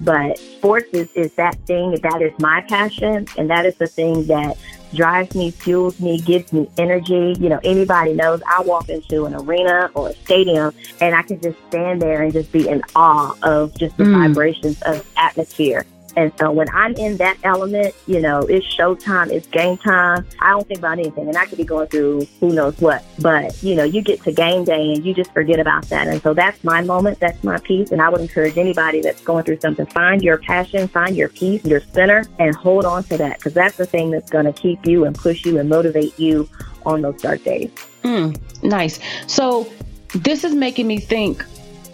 But 0.00 0.38
sports 0.38 0.88
is, 0.92 1.10
is 1.12 1.34
that 1.34 1.56
thing, 1.66 1.96
that 2.02 2.22
is 2.22 2.32
my 2.38 2.60
passion, 2.68 3.26
and 3.36 3.50
that 3.50 3.66
is 3.66 3.76
the 3.76 3.86
thing 3.86 4.26
that 4.26 4.56
drives 4.94 5.34
me, 5.34 5.50
fuels 5.50 5.98
me, 6.00 6.18
gives 6.20 6.52
me 6.52 6.68
energy. 6.78 7.34
You 7.38 7.48
know, 7.48 7.60
anybody 7.64 8.12
knows 8.12 8.42
I 8.46 8.62
walk 8.62 8.88
into 8.88 9.26
an 9.26 9.34
arena 9.34 9.90
or 9.94 10.10
a 10.10 10.14
stadium 10.14 10.72
and 11.00 11.14
I 11.14 11.22
can 11.22 11.40
just 11.40 11.58
stand 11.68 12.00
there 12.02 12.22
and 12.22 12.32
just 12.32 12.52
be 12.52 12.68
in 12.68 12.82
awe 12.94 13.34
of 13.42 13.74
just 13.74 13.96
the 13.96 14.04
Mm. 14.04 14.28
vibrations 14.28 14.80
of 14.82 15.04
atmosphere. 15.16 15.84
And 16.16 16.32
so 16.38 16.50
when 16.50 16.68
I'm 16.70 16.94
in 16.94 17.16
that 17.18 17.36
element, 17.42 17.94
you 18.06 18.20
know, 18.20 18.40
it's 18.40 18.66
showtime, 18.66 19.30
it's 19.30 19.46
game 19.46 19.76
time. 19.78 20.26
I 20.40 20.50
don't 20.50 20.66
think 20.66 20.78
about 20.78 20.98
anything. 20.98 21.28
And 21.28 21.36
I 21.36 21.46
could 21.46 21.58
be 21.58 21.64
going 21.64 21.88
through 21.88 22.26
who 22.40 22.52
knows 22.52 22.78
what. 22.80 23.04
But, 23.18 23.60
you 23.62 23.74
know, 23.74 23.84
you 23.84 24.02
get 24.02 24.22
to 24.24 24.32
game 24.32 24.64
day 24.64 24.92
and 24.94 25.04
you 25.04 25.14
just 25.14 25.32
forget 25.32 25.58
about 25.58 25.88
that. 25.88 26.08
And 26.08 26.20
so 26.22 26.34
that's 26.34 26.62
my 26.64 26.82
moment. 26.82 27.20
That's 27.20 27.42
my 27.42 27.58
peace. 27.58 27.92
And 27.92 28.02
I 28.02 28.08
would 28.08 28.20
encourage 28.20 28.58
anybody 28.58 29.00
that's 29.00 29.22
going 29.22 29.44
through 29.44 29.60
something, 29.60 29.86
find 29.86 30.22
your 30.22 30.38
passion, 30.38 30.88
find 30.88 31.16
your 31.16 31.28
peace, 31.28 31.64
your 31.64 31.80
center, 31.80 32.24
and 32.38 32.54
hold 32.54 32.84
on 32.84 33.04
to 33.04 33.18
that. 33.18 33.38
Because 33.38 33.54
that's 33.54 33.76
the 33.76 33.86
thing 33.86 34.10
that's 34.10 34.30
going 34.30 34.46
to 34.46 34.52
keep 34.52 34.86
you 34.86 35.04
and 35.04 35.16
push 35.16 35.44
you 35.44 35.58
and 35.58 35.68
motivate 35.68 36.18
you 36.18 36.48
on 36.84 37.02
those 37.02 37.20
dark 37.20 37.42
days. 37.44 37.70
Mm, 38.02 38.38
nice. 38.62 38.98
So 39.26 39.70
this 40.14 40.44
is 40.44 40.54
making 40.54 40.86
me 40.86 40.98
think. 40.98 41.44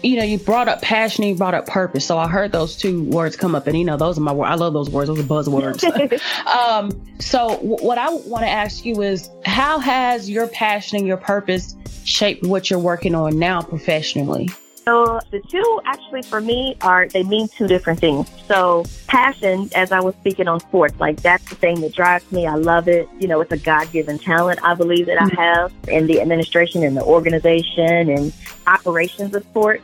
You 0.01 0.17
know, 0.17 0.23
you 0.23 0.37
brought 0.37 0.69
up 0.69 0.81
passion, 0.81 1.25
you 1.25 1.35
brought 1.35 1.53
up 1.53 1.67
purpose. 1.67 2.05
So 2.05 2.17
I 2.17 2.27
heard 2.27 2.51
those 2.51 2.77
two 2.77 3.03
words 3.03 3.35
come 3.35 3.53
up, 3.53 3.67
and 3.67 3.77
you 3.77 3.83
know, 3.83 3.97
those 3.97 4.17
are 4.17 4.21
my 4.21 4.31
words. 4.31 4.51
I 4.51 4.55
love 4.55 4.73
those 4.73 4.89
words; 4.89 5.09
those 5.09 5.19
are 5.19 5.23
buzzwords. 5.23 6.45
um, 6.47 6.91
so 7.19 7.49
w- 7.55 7.77
what 7.77 7.97
I 7.97 8.09
want 8.09 8.43
to 8.43 8.49
ask 8.49 8.85
you 8.85 9.01
is, 9.01 9.29
how 9.45 9.79
has 9.79 10.29
your 10.29 10.47
passion 10.47 10.99
and 10.99 11.07
your 11.07 11.17
purpose 11.17 11.75
shaped 12.05 12.45
what 12.45 12.69
you're 12.69 12.79
working 12.79 13.13
on 13.13 13.37
now 13.37 13.61
professionally? 13.61 14.49
So 14.89 15.19
the 15.29 15.39
two 15.41 15.81
actually 15.85 16.23
for 16.23 16.41
me 16.41 16.75
are 16.81 17.07
they 17.07 17.21
mean 17.21 17.47
two 17.47 17.67
different 17.67 17.99
things. 17.99 18.27
So 18.47 18.85
passion, 19.05 19.69
as 19.75 19.91
I 19.91 19.99
was 19.99 20.15
speaking 20.15 20.47
on 20.47 20.59
sports, 20.61 20.99
like 20.99 21.21
that's 21.21 21.47
the 21.47 21.53
thing 21.55 21.81
that 21.81 21.93
drives 21.93 22.31
me. 22.31 22.47
I 22.47 22.55
love 22.55 22.87
it. 22.87 23.07
You 23.19 23.27
know, 23.27 23.39
it's 23.39 23.51
a 23.51 23.57
God 23.57 23.91
given 23.91 24.17
talent 24.17 24.59
I 24.63 24.73
believe 24.73 25.05
that 25.05 25.21
I 25.21 25.27
have 25.39 25.71
in 25.87 26.07
the 26.07 26.19
administration 26.21 26.81
and 26.81 26.97
the 26.97 27.03
organization 27.03 28.09
and 28.09 28.33
operations 28.65 29.35
of 29.35 29.43
sports. 29.43 29.83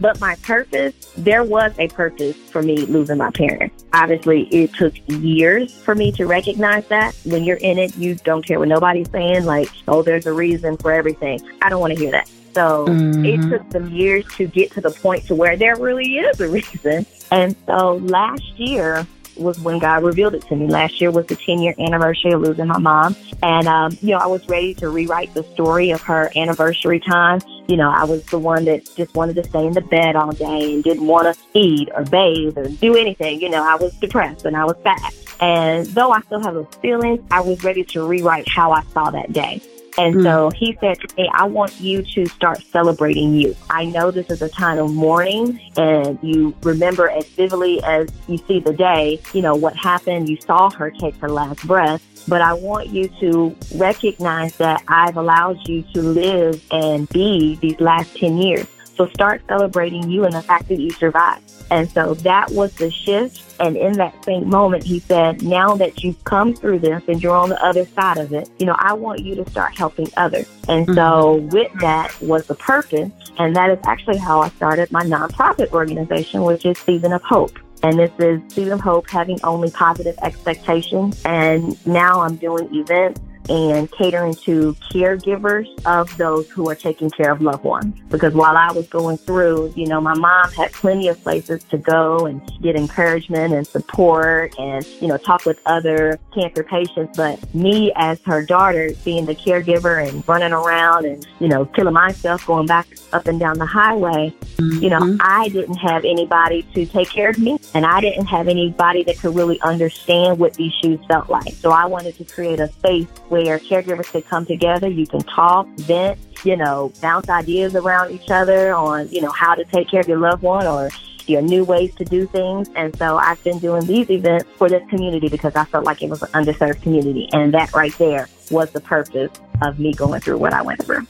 But 0.00 0.20
my 0.20 0.34
purpose, 0.36 0.94
there 1.16 1.44
was 1.44 1.72
a 1.78 1.88
purpose 1.88 2.36
for 2.36 2.62
me 2.62 2.76
losing 2.86 3.18
my 3.18 3.30
parents. 3.30 3.84
Obviously, 3.92 4.42
it 4.48 4.74
took 4.74 4.94
years 5.06 5.72
for 5.82 5.94
me 5.94 6.10
to 6.12 6.26
recognize 6.26 6.86
that. 6.88 7.14
When 7.24 7.44
you're 7.44 7.58
in 7.58 7.78
it, 7.78 7.96
you 7.96 8.16
don't 8.16 8.44
care 8.44 8.58
what 8.58 8.68
nobody's 8.68 9.10
saying, 9.10 9.44
like, 9.44 9.68
oh, 9.88 10.02
there's 10.02 10.26
a 10.26 10.32
reason 10.32 10.76
for 10.76 10.92
everything. 10.92 11.40
I 11.62 11.68
don't 11.68 11.80
want 11.80 11.92
to 11.92 11.98
hear 11.98 12.10
that. 12.10 12.28
So 12.54 12.86
mm-hmm. 12.86 13.24
it 13.24 13.50
took 13.50 13.72
some 13.72 13.88
years 13.90 14.24
to 14.36 14.46
get 14.46 14.70
to 14.72 14.80
the 14.80 14.90
point 14.90 15.26
to 15.26 15.34
where 15.34 15.56
there 15.56 15.76
really 15.76 16.18
is 16.18 16.40
a 16.40 16.48
reason. 16.48 17.06
And 17.30 17.56
so 17.66 17.96
last 17.96 18.44
year, 18.58 19.06
was 19.36 19.58
when 19.60 19.78
God 19.78 20.02
revealed 20.02 20.34
it 20.34 20.42
to 20.48 20.56
me. 20.56 20.68
Last 20.68 21.00
year 21.00 21.10
was 21.10 21.26
the 21.26 21.36
10 21.36 21.60
year 21.60 21.74
anniversary 21.78 22.32
of 22.32 22.42
losing 22.42 22.66
my 22.66 22.78
mom. 22.78 23.16
And, 23.42 23.66
um, 23.68 23.96
you 24.00 24.10
know, 24.10 24.18
I 24.18 24.26
was 24.26 24.46
ready 24.48 24.74
to 24.74 24.88
rewrite 24.88 25.34
the 25.34 25.44
story 25.54 25.90
of 25.90 26.00
her 26.02 26.30
anniversary 26.36 27.00
time. 27.00 27.40
You 27.68 27.76
know, 27.76 27.90
I 27.90 28.04
was 28.04 28.24
the 28.26 28.38
one 28.38 28.64
that 28.66 28.88
just 28.96 29.14
wanted 29.14 29.36
to 29.36 29.44
stay 29.44 29.66
in 29.66 29.72
the 29.72 29.80
bed 29.80 30.16
all 30.16 30.32
day 30.32 30.74
and 30.74 30.84
didn't 30.84 31.06
want 31.06 31.34
to 31.34 31.40
eat 31.54 31.88
or 31.94 32.04
bathe 32.04 32.58
or 32.58 32.68
do 32.68 32.96
anything. 32.96 33.40
You 33.40 33.50
know, 33.50 33.62
I 33.62 33.76
was 33.76 33.92
depressed 33.94 34.44
and 34.44 34.56
I 34.56 34.64
was 34.64 34.76
fat. 34.82 35.14
And 35.40 35.86
though 35.86 36.12
I 36.12 36.20
still 36.22 36.40
have 36.40 36.54
those 36.54 36.74
feelings, 36.80 37.20
I 37.30 37.40
was 37.40 37.62
ready 37.64 37.84
to 37.84 38.06
rewrite 38.06 38.48
how 38.48 38.72
I 38.72 38.82
saw 38.92 39.10
that 39.10 39.32
day. 39.32 39.60
And 39.96 40.16
mm. 40.16 40.22
so 40.22 40.50
he 40.50 40.76
said 40.80 40.98
to 41.00 41.16
me, 41.16 41.30
I 41.32 41.44
want 41.44 41.80
you 41.80 42.02
to 42.02 42.26
start 42.26 42.62
celebrating 42.62 43.34
you. 43.34 43.54
I 43.70 43.84
know 43.84 44.10
this 44.10 44.30
is 44.30 44.42
a 44.42 44.48
time 44.48 44.78
of 44.78 44.92
mourning 44.92 45.60
and 45.76 46.18
you 46.22 46.54
remember 46.62 47.08
as 47.08 47.26
vividly 47.28 47.82
as 47.84 48.08
you 48.26 48.38
see 48.38 48.60
the 48.60 48.72
day, 48.72 49.20
you 49.32 49.42
know, 49.42 49.54
what 49.54 49.76
happened. 49.76 50.28
You 50.28 50.40
saw 50.40 50.70
her 50.70 50.90
take 50.90 51.16
her 51.16 51.28
last 51.28 51.66
breath. 51.66 52.02
But 52.26 52.40
I 52.40 52.54
want 52.54 52.88
you 52.88 53.08
to 53.20 53.54
recognize 53.74 54.56
that 54.56 54.82
I've 54.88 55.16
allowed 55.18 55.68
you 55.68 55.82
to 55.92 56.00
live 56.00 56.64
and 56.70 57.06
be 57.10 57.56
these 57.56 57.78
last 57.80 58.16
10 58.16 58.38
years. 58.38 58.66
So 58.96 59.08
start 59.08 59.42
celebrating 59.48 60.08
you 60.10 60.24
and 60.24 60.32
the 60.32 60.42
fact 60.42 60.68
that 60.68 60.78
you 60.78 60.90
survived. 60.90 61.50
And 61.70 61.90
so 61.90 62.14
that 62.14 62.50
was 62.50 62.74
the 62.74 62.90
shift. 62.90 63.42
And 63.60 63.76
in 63.76 63.94
that 63.94 64.24
same 64.24 64.48
moment, 64.48 64.84
he 64.84 64.98
said, 64.98 65.42
now 65.42 65.74
that 65.76 66.04
you've 66.04 66.22
come 66.24 66.54
through 66.54 66.80
this 66.80 67.02
and 67.08 67.22
you're 67.22 67.34
on 67.34 67.48
the 67.48 67.64
other 67.64 67.86
side 67.86 68.18
of 68.18 68.32
it, 68.32 68.50
you 68.58 68.66
know, 68.66 68.76
I 68.78 68.92
want 68.92 69.20
you 69.20 69.34
to 69.36 69.50
start 69.50 69.76
helping 69.76 70.08
others. 70.16 70.48
And 70.68 70.86
mm-hmm. 70.86 70.94
so 70.94 71.36
with 71.52 71.72
that 71.80 72.14
was 72.20 72.46
the 72.46 72.54
purpose. 72.54 73.10
And 73.38 73.56
that 73.56 73.70
is 73.70 73.78
actually 73.84 74.18
how 74.18 74.40
I 74.40 74.48
started 74.50 74.92
my 74.92 75.04
nonprofit 75.04 75.72
organization, 75.72 76.42
which 76.42 76.64
is 76.64 76.78
Season 76.78 77.12
of 77.12 77.22
Hope. 77.22 77.58
And 77.82 77.98
this 77.98 78.12
is 78.18 78.40
Season 78.48 78.74
of 78.74 78.80
Hope 78.80 79.08
having 79.08 79.38
only 79.42 79.70
positive 79.70 80.16
expectations. 80.22 81.20
And 81.24 81.84
now 81.86 82.20
I'm 82.20 82.36
doing 82.36 82.74
events 82.74 83.20
and 83.48 83.90
catering 83.92 84.34
to 84.34 84.74
caregivers 84.90 85.68
of 85.84 86.14
those 86.16 86.48
who 86.50 86.68
are 86.68 86.74
taking 86.74 87.10
care 87.10 87.30
of 87.30 87.40
loved 87.40 87.64
ones. 87.64 87.94
Because 88.10 88.34
while 88.34 88.56
I 88.56 88.72
was 88.72 88.86
going 88.88 89.16
through, 89.18 89.72
you 89.76 89.86
know, 89.86 90.00
my 90.00 90.14
mom 90.14 90.50
had 90.52 90.72
plenty 90.72 91.08
of 91.08 91.22
places 91.22 91.62
to 91.64 91.78
go 91.78 92.26
and 92.26 92.40
get 92.62 92.76
encouragement 92.76 93.52
and 93.52 93.66
support 93.66 94.54
and, 94.58 94.86
you 95.00 95.08
know, 95.08 95.16
talk 95.16 95.44
with 95.44 95.60
other 95.66 96.18
cancer 96.34 96.62
patients. 96.62 97.16
But 97.16 97.54
me 97.54 97.92
as 97.96 98.20
her 98.22 98.44
daughter, 98.44 98.92
being 99.04 99.26
the 99.26 99.34
caregiver 99.34 100.06
and 100.06 100.26
running 100.28 100.52
around 100.52 101.04
and, 101.04 101.26
you 101.40 101.48
know, 101.48 101.64
killing 101.66 101.94
myself 101.94 102.46
going 102.46 102.66
back 102.66 102.86
up 103.12 103.26
and 103.26 103.38
down 103.38 103.58
the 103.58 103.66
highway, 103.66 104.34
mm-hmm. 104.56 104.82
you 104.82 104.90
know, 104.90 105.00
mm-hmm. 105.00 105.16
I 105.20 105.48
didn't 105.48 105.76
have 105.76 106.04
anybody 106.04 106.62
to 106.74 106.86
take 106.86 107.08
care 107.08 107.30
of 107.30 107.38
me 107.38 107.58
and 107.74 107.84
I 107.84 108.00
didn't 108.00 108.26
have 108.26 108.48
anybody 108.48 109.02
that 109.04 109.18
could 109.18 109.34
really 109.34 109.60
understand 109.60 110.38
what 110.38 110.54
these 110.54 110.72
shoes 110.82 111.00
felt 111.08 111.28
like. 111.28 111.52
So 111.54 111.70
I 111.70 111.86
wanted 111.86 112.16
to 112.16 112.24
create 112.24 112.60
a 112.60 112.68
space 112.68 113.06
where 113.34 113.58
caregivers 113.58 114.06
could 114.06 114.24
come 114.26 114.46
together. 114.46 114.88
You 114.88 115.08
can 115.08 115.20
talk, 115.22 115.66
vent, 115.78 116.20
you 116.44 116.56
know, 116.56 116.92
bounce 117.00 117.28
ideas 117.28 117.74
around 117.74 118.12
each 118.12 118.30
other 118.30 118.72
on, 118.72 119.08
you 119.08 119.20
know, 119.20 119.32
how 119.32 119.56
to 119.56 119.64
take 119.64 119.88
care 119.88 120.00
of 120.00 120.06
your 120.06 120.18
loved 120.18 120.44
one 120.44 120.68
or 120.68 120.88
your 121.26 121.42
new 121.42 121.64
ways 121.64 121.92
to 121.96 122.04
do 122.04 122.28
things. 122.28 122.68
And 122.76 122.96
so 122.96 123.16
I've 123.16 123.42
been 123.42 123.58
doing 123.58 123.86
these 123.86 124.08
events 124.08 124.48
for 124.56 124.68
this 124.68 124.88
community 124.88 125.28
because 125.28 125.56
I 125.56 125.64
felt 125.64 125.84
like 125.84 126.00
it 126.00 126.10
was 126.10 126.22
an 126.22 126.28
underserved 126.28 126.80
community. 126.82 127.28
And 127.32 127.52
that 127.54 127.74
right 127.74 127.96
there 127.98 128.28
was 128.52 128.70
the 128.70 128.80
purpose 128.80 129.32
of 129.62 129.80
me 129.80 129.94
going 129.94 130.20
through 130.20 130.38
what 130.38 130.52
I 130.52 130.62
went 130.62 130.84
through. 130.84 131.04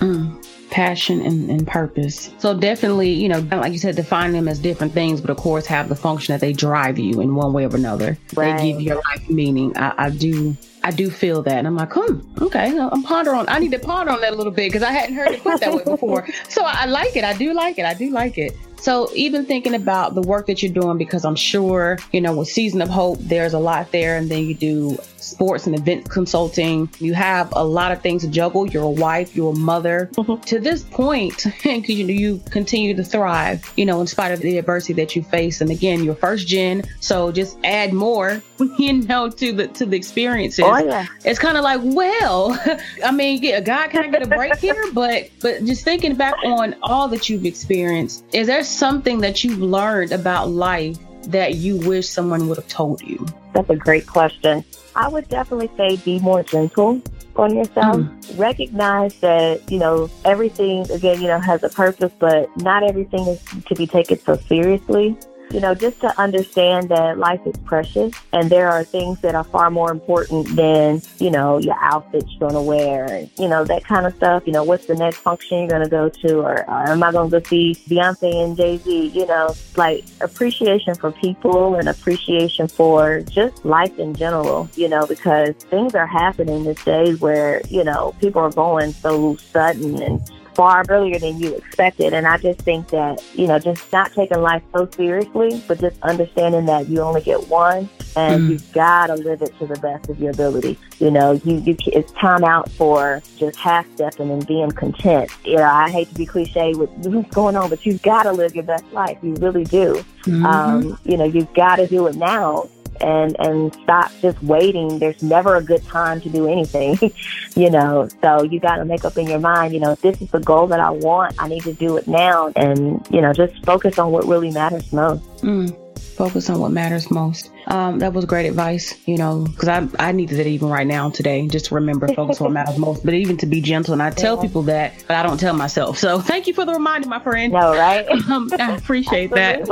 Mm 0.00 0.49
passion 0.70 1.20
and, 1.20 1.50
and, 1.50 1.66
purpose. 1.66 2.30
So 2.38 2.58
definitely, 2.58 3.10
you 3.10 3.28
know, 3.28 3.40
like 3.50 3.72
you 3.72 3.78
said, 3.78 3.96
define 3.96 4.32
them 4.32 4.48
as 4.48 4.58
different 4.58 4.92
things, 4.92 5.20
but 5.20 5.30
of 5.30 5.36
course 5.36 5.66
have 5.66 5.88
the 5.88 5.96
function 5.96 6.32
that 6.32 6.40
they 6.40 6.52
drive 6.52 6.98
you 6.98 7.20
in 7.20 7.34
one 7.34 7.52
way 7.52 7.66
or 7.66 7.74
another. 7.74 8.16
Right. 8.34 8.56
They 8.56 8.72
give 8.72 8.80
your 8.80 8.96
life 8.96 9.28
meaning. 9.28 9.76
I, 9.76 9.94
I, 10.06 10.10
do. 10.10 10.56
I 10.82 10.90
do 10.90 11.10
feel 11.10 11.42
that. 11.42 11.56
And 11.56 11.66
I'm 11.66 11.76
like, 11.76 11.92
hmm, 11.92 12.20
okay. 12.42 12.78
I'm 12.78 13.02
pondering 13.02 13.36
on, 13.36 13.48
I 13.48 13.58
need 13.58 13.72
to 13.72 13.78
ponder 13.78 14.12
on 14.12 14.20
that 14.22 14.32
a 14.32 14.36
little 14.36 14.52
bit 14.52 14.68
because 14.68 14.82
I 14.82 14.92
hadn't 14.92 15.14
heard 15.16 15.32
it 15.32 15.42
put 15.42 15.60
that 15.60 15.74
way 15.74 15.84
before. 15.84 16.26
So 16.48 16.64
I, 16.64 16.82
I 16.82 16.86
like 16.86 17.16
it. 17.16 17.24
I 17.24 17.36
do 17.36 17.52
like 17.52 17.78
it. 17.78 17.84
I 17.84 17.94
do 17.94 18.10
like 18.10 18.38
it. 18.38 18.56
So 18.80 19.10
even 19.14 19.44
thinking 19.44 19.74
about 19.74 20.14
the 20.14 20.22
work 20.22 20.46
that 20.46 20.62
you're 20.62 20.72
doing, 20.72 20.96
because 20.96 21.24
I'm 21.24 21.36
sure, 21.36 21.98
you 22.12 22.20
know, 22.20 22.34
with 22.34 22.48
Season 22.48 22.80
of 22.80 22.88
Hope, 22.88 23.18
there's 23.20 23.52
a 23.52 23.58
lot 23.58 23.92
there. 23.92 24.16
And 24.16 24.30
then 24.30 24.46
you 24.46 24.54
do 24.54 24.98
sports 25.30 25.66
and 25.66 25.78
event 25.78 26.08
consulting. 26.08 26.90
You 26.98 27.14
have 27.14 27.52
a 27.54 27.64
lot 27.64 27.92
of 27.92 28.02
things 28.02 28.22
to 28.22 28.28
juggle. 28.28 28.66
You're 28.66 28.82
a 28.82 28.90
wife, 28.90 29.34
you're 29.34 29.52
a 29.52 29.56
mother. 29.56 30.10
Mm-hmm. 30.14 30.42
To 30.42 30.60
this 30.60 30.82
point, 30.82 31.46
you, 31.64 32.06
you 32.06 32.40
continue 32.50 32.94
to 32.94 33.04
thrive, 33.04 33.72
you 33.76 33.86
know, 33.86 34.00
in 34.00 34.06
spite 34.06 34.32
of 34.32 34.40
the 34.40 34.58
adversity 34.58 34.94
that 34.94 35.16
you 35.16 35.22
face. 35.22 35.60
And 35.60 35.70
again, 35.70 36.04
you're 36.04 36.14
first 36.14 36.46
gen. 36.46 36.82
So 37.00 37.32
just 37.32 37.56
add 37.64 37.92
more, 37.92 38.42
you 38.78 38.92
know, 38.92 39.30
to 39.30 39.52
the, 39.52 39.68
to 39.68 39.86
the 39.86 39.96
experiences. 39.96 40.64
Oh, 40.66 40.78
yeah. 40.78 41.06
It's 41.24 41.38
kind 41.38 41.56
of 41.56 41.64
like, 41.64 41.80
well, 41.82 42.58
I 43.04 43.12
mean, 43.12 43.42
yeah, 43.42 43.60
God 43.60 43.90
kind 43.90 44.06
of 44.06 44.12
get 44.12 44.22
a 44.22 44.28
break 44.28 44.56
here, 44.56 44.84
but, 44.92 45.30
but 45.40 45.64
just 45.64 45.84
thinking 45.84 46.14
back 46.14 46.34
on 46.44 46.76
all 46.82 47.08
that 47.08 47.28
you've 47.28 47.44
experienced, 47.44 48.24
is 48.32 48.46
there 48.46 48.64
something 48.64 49.20
that 49.20 49.44
you've 49.44 49.60
learned 49.60 50.12
about 50.12 50.48
life 50.48 50.96
that 51.28 51.54
you 51.54 51.76
wish 51.76 52.08
someone 52.08 52.48
would 52.48 52.58
have 52.58 52.68
told 52.68 53.02
you? 53.02 53.24
That's 53.54 53.70
a 53.70 53.76
great 53.76 54.06
question. 54.06 54.64
I 54.96 55.08
would 55.08 55.28
definitely 55.28 55.70
say 55.76 55.96
be 55.96 56.18
more 56.20 56.42
gentle 56.42 57.00
on 57.36 57.54
yourself. 57.54 57.96
Mm. 57.96 58.38
Recognize 58.38 59.18
that, 59.20 59.70
you 59.70 59.78
know, 59.78 60.10
everything, 60.24 60.90
again, 60.90 61.20
you 61.20 61.28
know, 61.28 61.38
has 61.38 61.62
a 61.62 61.68
purpose, 61.68 62.12
but 62.18 62.54
not 62.62 62.82
everything 62.82 63.26
is 63.26 63.42
to 63.66 63.74
be 63.74 63.86
taken 63.86 64.18
so 64.18 64.36
seriously 64.36 65.16
you 65.52 65.60
know, 65.60 65.74
just 65.74 66.00
to 66.00 66.20
understand 66.20 66.88
that 66.90 67.18
life 67.18 67.40
is 67.44 67.56
precious 67.64 68.12
and 68.32 68.50
there 68.50 68.68
are 68.68 68.84
things 68.84 69.20
that 69.20 69.34
are 69.34 69.44
far 69.44 69.70
more 69.70 69.90
important 69.90 70.46
than, 70.56 71.02
you 71.18 71.30
know, 71.30 71.58
your 71.58 71.76
outfit 71.80 72.24
you're 72.28 72.48
going 72.48 72.54
to 72.54 72.60
wear 72.60 73.04
and, 73.04 73.30
you 73.38 73.48
know, 73.48 73.64
that 73.64 73.84
kind 73.84 74.06
of 74.06 74.14
stuff. 74.14 74.44
You 74.46 74.52
know, 74.52 74.64
what's 74.64 74.86
the 74.86 74.94
next 74.94 75.18
function 75.18 75.58
you're 75.58 75.68
going 75.68 75.82
to 75.82 75.88
go 75.88 76.08
to 76.08 76.38
or, 76.38 76.68
or 76.68 76.88
am 76.88 77.02
I 77.02 77.12
going 77.12 77.30
to 77.30 77.40
go 77.40 77.46
see 77.48 77.74
Beyonce 77.88 78.44
and 78.44 78.56
Jay-Z? 78.56 79.08
You 79.08 79.26
know, 79.26 79.54
like 79.76 80.04
appreciation 80.20 80.94
for 80.94 81.10
people 81.12 81.74
and 81.74 81.88
appreciation 81.88 82.68
for 82.68 83.20
just 83.22 83.64
life 83.64 83.98
in 83.98 84.14
general, 84.14 84.68
you 84.74 84.88
know, 84.88 85.06
because 85.06 85.54
things 85.56 85.94
are 85.94 86.06
happening 86.06 86.64
these 86.64 86.84
days 86.84 87.20
where, 87.20 87.60
you 87.68 87.84
know, 87.84 88.14
people 88.20 88.40
are 88.42 88.52
going 88.52 88.92
so 88.92 89.36
sudden 89.36 90.00
and 90.02 90.20
far 90.54 90.84
earlier 90.88 91.18
than 91.18 91.38
you 91.38 91.54
expected. 91.54 92.12
And 92.12 92.26
I 92.26 92.38
just 92.38 92.60
think 92.60 92.88
that, 92.88 93.22
you 93.34 93.46
know, 93.46 93.58
just 93.58 93.92
not 93.92 94.12
taking 94.12 94.40
life 94.40 94.62
so 94.74 94.88
seriously, 94.94 95.62
but 95.66 95.80
just 95.80 96.00
understanding 96.02 96.66
that 96.66 96.88
you 96.88 97.00
only 97.00 97.20
get 97.20 97.48
one 97.48 97.88
and 98.16 98.42
mm. 98.42 98.50
you've 98.50 98.72
got 98.72 99.06
to 99.06 99.14
live 99.14 99.42
it 99.42 99.56
to 99.58 99.66
the 99.66 99.78
best 99.80 100.08
of 100.08 100.18
your 100.18 100.30
ability. 100.30 100.78
You 100.98 101.10
know, 101.10 101.32
you, 101.44 101.56
you 101.56 101.76
it's 101.86 102.12
time 102.12 102.44
out 102.44 102.70
for 102.70 103.22
just 103.36 103.58
half 103.58 103.86
stepping 103.94 104.30
and 104.30 104.46
being 104.46 104.70
content. 104.72 105.30
You 105.44 105.56
know, 105.56 105.64
I 105.64 105.90
hate 105.90 106.08
to 106.08 106.14
be 106.14 106.26
cliche 106.26 106.74
with 106.74 106.90
what's 106.90 107.30
going 107.34 107.56
on, 107.56 107.70
but 107.70 107.86
you've 107.86 108.02
got 108.02 108.24
to 108.24 108.32
live 108.32 108.54
your 108.54 108.64
best 108.64 108.84
life. 108.92 109.18
You 109.22 109.34
really 109.34 109.64
do. 109.64 110.04
Mm-hmm. 110.22 110.44
Um, 110.44 110.98
you 111.04 111.16
know, 111.16 111.24
you've 111.24 111.52
got 111.54 111.76
to 111.76 111.86
do 111.86 112.06
it 112.06 112.16
now 112.16 112.68
and 113.00 113.36
and 113.38 113.74
stop 113.82 114.10
just 114.20 114.42
waiting. 114.42 114.98
There's 114.98 115.22
never 115.22 115.56
a 115.56 115.62
good 115.62 115.84
time 115.84 116.20
to 116.22 116.28
do 116.28 116.48
anything, 116.48 116.98
you 117.56 117.70
know. 117.70 118.08
So 118.22 118.42
you 118.42 118.60
got 118.60 118.76
to 118.76 118.84
make 118.84 119.04
up 119.04 119.16
in 119.18 119.28
your 119.28 119.40
mind, 119.40 119.74
you 119.74 119.80
know, 119.80 119.92
if 119.92 120.00
this 120.00 120.20
is 120.20 120.30
the 120.30 120.40
goal 120.40 120.66
that 120.68 120.80
I 120.80 120.90
want, 120.90 121.34
I 121.38 121.48
need 121.48 121.62
to 121.64 121.72
do 121.72 121.96
it 121.96 122.06
now, 122.06 122.52
and 122.56 123.06
you 123.10 123.20
know, 123.20 123.32
just 123.32 123.64
focus 123.64 123.98
on 123.98 124.12
what 124.12 124.26
really 124.26 124.50
matters 124.50 124.92
most. 124.92 125.22
Mm 125.38 125.76
focus 126.20 126.50
on 126.50 126.60
what 126.60 126.70
matters 126.70 127.10
most. 127.10 127.50
Um, 127.68 127.98
that 128.00 128.12
was 128.12 128.26
great 128.26 128.46
advice, 128.46 128.94
you 129.06 129.16
know, 129.16 129.44
because 129.44 129.68
I, 129.68 129.88
I 129.98 130.12
needed 130.12 130.38
it 130.38 130.46
even 130.46 130.68
right 130.68 130.86
now 130.86 131.08
today, 131.08 131.48
just 131.48 131.66
to 131.66 131.74
remember 131.74 132.08
focus 132.08 132.42
on 132.42 132.44
what 132.44 132.52
matters 132.52 132.76
most, 132.86 133.06
but 133.06 133.14
even 133.14 133.38
to 133.38 133.46
be 133.46 133.62
gentle. 133.62 133.94
And 133.94 134.02
I 134.02 134.10
tell 134.10 134.36
yeah. 134.36 134.42
people 134.42 134.62
that, 134.64 134.92
but 135.08 135.16
I 135.16 135.22
don't 135.22 135.40
tell 135.40 135.54
myself. 135.54 135.96
So 135.96 136.20
thank 136.20 136.46
you 136.46 136.52
for 136.52 136.66
the 136.66 136.74
reminder, 136.74 137.08
my 137.08 137.20
friend. 137.20 137.54
No, 137.54 137.72
right? 137.72 138.06
um, 138.28 138.50
I 138.58 138.76
appreciate 138.76 139.30
that. 139.30 139.66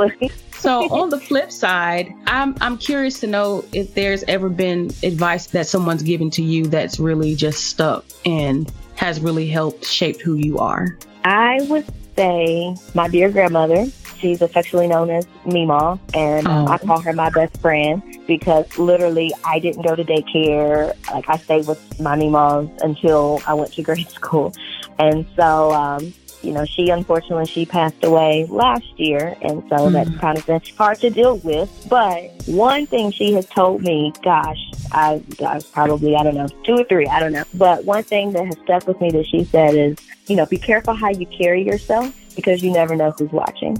So 0.59 0.89
on 0.93 1.09
the 1.09 1.19
flip 1.19 1.51
side, 1.51 2.13
I'm, 2.27 2.55
I'm 2.61 2.77
curious 2.77 3.19
to 3.21 3.27
know 3.27 3.65
if 3.73 3.93
there's 3.93 4.23
ever 4.23 4.49
been 4.49 4.91
advice 5.03 5.47
that 5.47 5.67
someone's 5.67 6.03
given 6.03 6.29
to 6.31 6.43
you 6.43 6.67
that's 6.67 6.99
really 6.99 7.35
just 7.35 7.65
stuck 7.65 8.05
and 8.25 8.71
has 8.95 9.19
really 9.19 9.47
helped 9.47 9.85
shape 9.85 10.21
who 10.21 10.35
you 10.35 10.57
are. 10.59 10.97
I 11.23 11.61
would 11.69 11.85
say 12.15 12.75
my 12.93 13.07
dear 13.07 13.29
grandmother 13.29 13.87
She's 14.19 14.41
affectionately 14.41 14.87
known 14.87 15.09
as 15.09 15.25
Mima, 15.45 15.97
and 16.13 16.45
oh. 16.45 16.67
I 16.67 16.77
call 16.77 16.99
her 16.99 17.13
my 17.13 17.29
best 17.29 17.57
friend 17.61 18.03
because 18.27 18.77
literally 18.77 19.31
I 19.45 19.59
didn't 19.59 19.83
go 19.83 19.95
to 19.95 20.03
daycare. 20.03 20.93
Like 21.09 21.29
I 21.29 21.37
stayed 21.37 21.67
with 21.67 21.99
my 22.01 22.17
Mimas 22.17 22.69
until 22.81 23.41
I 23.47 23.53
went 23.53 23.71
to 23.73 23.81
grade 23.81 24.09
school, 24.09 24.53
and 24.97 25.25
so 25.37 25.71
um, 25.71 26.13
you 26.41 26.51
know, 26.51 26.65
she 26.65 26.89
unfortunately 26.89 27.45
she 27.45 27.65
passed 27.65 28.03
away 28.03 28.45
last 28.49 28.87
year, 28.97 29.35
and 29.41 29.61
so 29.69 29.75
mm. 29.75 29.91
that's 29.91 30.15
kind 30.17 30.37
of 30.37 30.45
been 30.45 30.61
hard 30.77 30.99
to 30.99 31.09
deal 31.09 31.37
with. 31.37 31.87
But 31.89 32.31
one 32.45 32.85
thing 32.85 33.11
she 33.11 33.33
has 33.33 33.45
told 33.47 33.81
me, 33.81 34.13
gosh, 34.23 34.59
I, 34.91 35.21
I 35.45 35.61
probably 35.71 36.15
I 36.15 36.23
don't 36.23 36.35
know 36.35 36.47
two 36.63 36.75
or 36.75 36.83
three, 36.85 37.07
I 37.07 37.19
don't 37.19 37.33
know. 37.33 37.43
But 37.53 37.85
one 37.85 38.03
thing 38.03 38.31
that 38.33 38.45
has 38.45 38.55
stuck 38.63 38.87
with 38.87 38.99
me 39.01 39.11
that 39.11 39.25
she 39.25 39.43
said 39.43 39.75
is, 39.75 39.97
you 40.27 40.35
know, 40.35 40.45
be 40.45 40.57
careful 40.57 40.93
how 40.93 41.09
you 41.09 41.25
carry 41.25 41.63
yourself 41.63 42.15
because 42.35 42.63
you 42.63 42.71
never 42.71 42.95
know 42.95 43.11
who's 43.11 43.31
watching. 43.31 43.75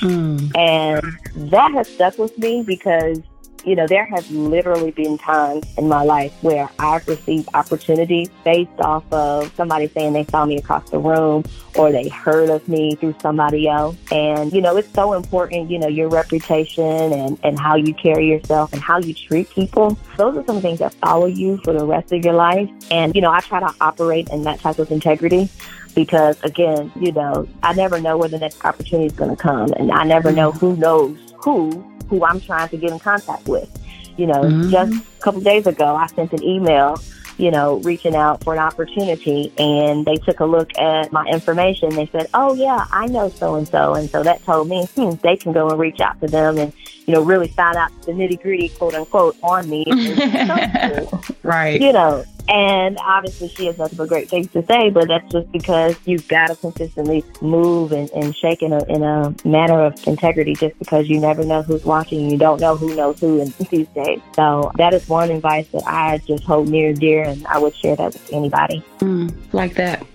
Mm. 0.00 0.56
And 0.56 1.50
that 1.50 1.72
has 1.72 1.88
stuck 1.88 2.18
with 2.18 2.36
me 2.38 2.62
because 2.62 3.20
you 3.64 3.74
know, 3.74 3.86
there 3.86 4.04
have 4.04 4.30
literally 4.30 4.90
been 4.90 5.18
times 5.18 5.64
in 5.78 5.88
my 5.88 6.02
life 6.02 6.32
where 6.42 6.68
I've 6.78 7.06
received 7.08 7.48
opportunities 7.54 8.28
based 8.44 8.78
off 8.80 9.04
of 9.12 9.52
somebody 9.56 9.88
saying 9.88 10.12
they 10.12 10.24
saw 10.26 10.44
me 10.44 10.56
across 10.58 10.90
the 10.90 10.98
room 10.98 11.44
or 11.76 11.90
they 11.90 12.08
heard 12.08 12.50
of 12.50 12.66
me 12.68 12.94
through 12.96 13.14
somebody 13.20 13.68
else. 13.68 13.96
And, 14.12 14.52
you 14.52 14.60
know, 14.60 14.76
it's 14.76 14.92
so 14.92 15.14
important, 15.14 15.70
you 15.70 15.78
know, 15.78 15.88
your 15.88 16.08
reputation 16.08 16.84
and, 16.84 17.38
and 17.42 17.58
how 17.58 17.76
you 17.76 17.94
carry 17.94 18.28
yourself 18.28 18.72
and 18.72 18.82
how 18.82 18.98
you 18.98 19.14
treat 19.14 19.50
people. 19.50 19.98
Those 20.16 20.36
are 20.36 20.44
some 20.46 20.60
things 20.60 20.78
that 20.80 20.92
follow 20.94 21.26
you 21.26 21.58
for 21.64 21.72
the 21.72 21.84
rest 21.84 22.12
of 22.12 22.24
your 22.24 22.34
life. 22.34 22.68
And, 22.90 23.14
you 23.14 23.20
know, 23.20 23.30
I 23.30 23.40
try 23.40 23.60
to 23.60 23.74
operate 23.80 24.28
in 24.28 24.42
that 24.42 24.60
type 24.60 24.78
of 24.78 24.90
integrity 24.90 25.48
because 25.94 26.42
again, 26.42 26.92
you 27.00 27.12
know, 27.12 27.48
I 27.62 27.72
never 27.72 28.00
know 28.00 28.18
where 28.18 28.28
the 28.28 28.38
next 28.38 28.64
opportunity 28.64 29.06
is 29.06 29.12
going 29.12 29.30
to 29.30 29.40
come 29.40 29.72
and 29.74 29.90
I 29.92 30.04
never 30.04 30.32
know 30.32 30.52
who 30.52 30.76
knows 30.76 31.16
who 31.36 31.93
who 32.08 32.24
I'm 32.24 32.40
trying 32.40 32.68
to 32.68 32.76
get 32.76 32.90
in 32.90 32.98
contact 32.98 33.46
with. 33.46 33.70
You 34.16 34.26
know, 34.26 34.42
mm-hmm. 34.42 34.70
just 34.70 34.92
a 34.92 35.22
couple 35.22 35.40
days 35.40 35.66
ago, 35.66 35.96
I 35.96 36.06
sent 36.06 36.32
an 36.32 36.42
email, 36.42 37.00
you 37.36 37.50
know, 37.50 37.78
reaching 37.78 38.14
out 38.14 38.44
for 38.44 38.52
an 38.52 38.60
opportunity, 38.60 39.52
and 39.58 40.06
they 40.06 40.16
took 40.16 40.38
a 40.38 40.44
look 40.44 40.76
at 40.78 41.10
my 41.10 41.26
information. 41.26 41.90
They 41.90 42.06
said, 42.06 42.28
"Oh 42.32 42.54
yeah, 42.54 42.86
I 42.92 43.06
know 43.06 43.28
so 43.28 43.56
and 43.56 43.66
so," 43.66 43.94
and 43.94 44.08
so 44.08 44.22
that 44.22 44.44
told 44.44 44.68
me 44.68 44.86
hmm, 44.94 45.10
they 45.22 45.36
can 45.36 45.52
go 45.52 45.68
and 45.68 45.80
reach 45.80 46.00
out 46.00 46.20
to 46.20 46.28
them 46.28 46.58
and 46.58 46.72
you 47.06 47.14
know 47.14 47.22
really 47.22 47.48
find 47.48 47.76
out 47.76 47.90
the 48.02 48.12
nitty 48.12 48.40
gritty, 48.40 48.68
quote 48.68 48.94
unquote, 48.94 49.36
on 49.42 49.68
me. 49.68 49.84
so 50.16 51.20
right. 51.42 51.80
You 51.80 51.92
know, 51.92 52.24
and 52.48 52.98
obviously, 53.00 53.48
she 53.48 53.66
has 53.66 53.78
nothing 53.78 53.96
but 53.96 54.08
great 54.08 54.28
things 54.28 54.50
to 54.52 54.64
say, 54.66 54.90
but 54.90 55.08
that's 55.08 55.30
just 55.32 55.50
because 55.50 55.96
you've 56.04 56.28
got 56.28 56.48
to 56.48 56.56
consistently 56.56 57.24
move 57.40 57.92
and, 57.92 58.10
and 58.10 58.36
shake 58.36 58.62
in 58.62 58.72
a, 58.72 58.84
in 58.84 59.02
a 59.02 59.34
manner 59.44 59.84
of 59.84 60.06
integrity 60.06 60.54
just 60.54 60.78
because 60.78 61.08
you 61.08 61.18
never 61.20 61.44
know 61.44 61.62
who's 61.62 61.84
watching. 61.84 62.30
You 62.30 62.36
don't 62.36 62.60
know 62.60 62.76
who 62.76 62.94
knows 62.94 63.18
who 63.20 63.40
in 63.40 63.54
these 63.70 63.88
days. 63.88 64.20
So 64.34 64.70
that 64.76 64.92
is 64.92 65.08
one 65.08 65.30
advice 65.30 65.68
that 65.68 65.86
I 65.86 66.18
just 66.18 66.44
hold 66.44 66.68
near 66.68 66.90
and 66.90 67.00
dear, 67.00 67.22
and 67.24 67.46
I 67.46 67.58
would 67.58 67.74
share 67.74 67.96
that 67.96 68.12
with 68.12 68.32
anybody. 68.32 68.84
Mm, 68.98 69.34
like 69.52 69.74
that. 69.74 70.06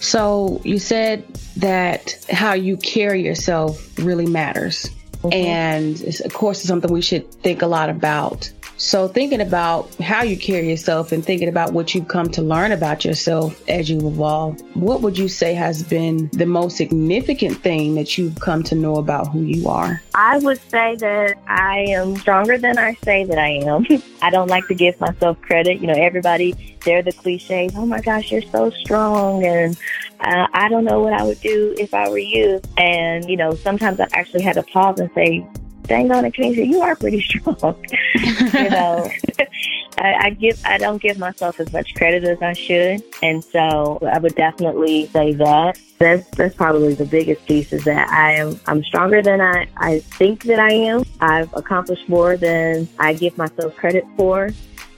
So 0.00 0.60
you 0.64 0.78
said 0.78 1.26
that 1.56 2.24
how 2.30 2.52
you 2.52 2.76
carry 2.76 3.24
yourself 3.24 3.98
really 3.98 4.26
matters. 4.26 4.90
Mm-hmm. 5.22 5.32
And 5.32 6.20
of 6.24 6.32
course, 6.32 6.60
it's 6.60 6.68
something 6.68 6.92
we 6.92 7.02
should 7.02 7.32
think 7.32 7.62
a 7.62 7.66
lot 7.66 7.90
about 7.90 8.52
so, 8.80 9.08
thinking 9.08 9.40
about 9.40 9.92
how 9.96 10.22
you 10.22 10.36
carry 10.36 10.70
yourself 10.70 11.10
and 11.10 11.24
thinking 11.24 11.48
about 11.48 11.72
what 11.72 11.96
you've 11.96 12.06
come 12.06 12.30
to 12.30 12.42
learn 12.42 12.70
about 12.70 13.04
yourself 13.04 13.60
as 13.68 13.90
you 13.90 13.98
evolve, 14.06 14.60
what 14.76 15.02
would 15.02 15.18
you 15.18 15.26
say 15.26 15.52
has 15.54 15.82
been 15.82 16.28
the 16.32 16.46
most 16.46 16.76
significant 16.76 17.60
thing 17.60 17.96
that 17.96 18.16
you've 18.16 18.38
come 18.38 18.62
to 18.62 18.76
know 18.76 18.94
about 18.94 19.26
who 19.32 19.42
you 19.42 19.68
are? 19.68 20.00
I 20.14 20.38
would 20.38 20.60
say 20.70 20.94
that 20.94 21.38
I 21.48 21.86
am 21.88 22.16
stronger 22.18 22.56
than 22.56 22.78
I 22.78 22.94
say 23.02 23.24
that 23.24 23.36
I 23.36 23.48
am. 23.48 23.84
I 24.22 24.30
don't 24.30 24.48
like 24.48 24.68
to 24.68 24.74
give 24.74 24.98
myself 25.00 25.40
credit. 25.42 25.80
You 25.80 25.88
know, 25.88 25.94
everybody, 25.94 26.78
they're 26.84 27.02
the 27.02 27.12
cliches. 27.12 27.72
Oh 27.74 27.84
my 27.84 28.00
gosh, 28.00 28.30
you're 28.30 28.42
so 28.42 28.70
strong. 28.70 29.44
And 29.44 29.76
uh, 30.20 30.46
I 30.52 30.68
don't 30.68 30.84
know 30.84 31.00
what 31.00 31.14
I 31.14 31.24
would 31.24 31.40
do 31.40 31.74
if 31.78 31.92
I 31.94 32.08
were 32.08 32.18
you. 32.18 32.60
And, 32.76 33.28
you 33.28 33.36
know, 33.36 33.56
sometimes 33.56 33.98
I 33.98 34.06
actually 34.12 34.42
had 34.42 34.54
to 34.54 34.62
pause 34.62 35.00
and 35.00 35.10
say, 35.16 35.44
dang 35.88 36.12
on 36.12 36.24
it, 36.24 36.34
Kenisha, 36.34 36.66
you 36.66 36.80
are 36.80 36.94
pretty 36.94 37.20
strong. 37.22 37.84
you 38.14 38.70
know, 38.70 39.10
I, 39.98 40.14
I 40.20 40.30
give, 40.30 40.60
I 40.64 40.78
don't 40.78 41.02
give 41.02 41.18
myself 41.18 41.58
as 41.58 41.72
much 41.72 41.94
credit 41.94 42.24
as 42.24 42.40
I 42.40 42.52
should, 42.52 43.02
and 43.22 43.42
so 43.42 43.98
I 44.02 44.18
would 44.18 44.34
definitely 44.34 45.06
say 45.06 45.32
that. 45.34 45.78
That's 45.98 46.28
that's 46.36 46.54
probably 46.54 46.94
the 46.94 47.04
biggest 47.04 47.44
piece 47.46 47.72
is 47.72 47.82
that 47.84 48.08
I 48.08 48.34
am 48.34 48.60
I'm 48.66 48.84
stronger 48.84 49.20
than 49.20 49.40
I 49.40 49.66
I 49.76 49.98
think 49.98 50.44
that 50.44 50.60
I 50.60 50.70
am. 50.70 51.02
I've 51.20 51.52
accomplished 51.54 52.08
more 52.08 52.36
than 52.36 52.88
I 53.00 53.14
give 53.14 53.36
myself 53.36 53.74
credit 53.74 54.04
for, 54.16 54.50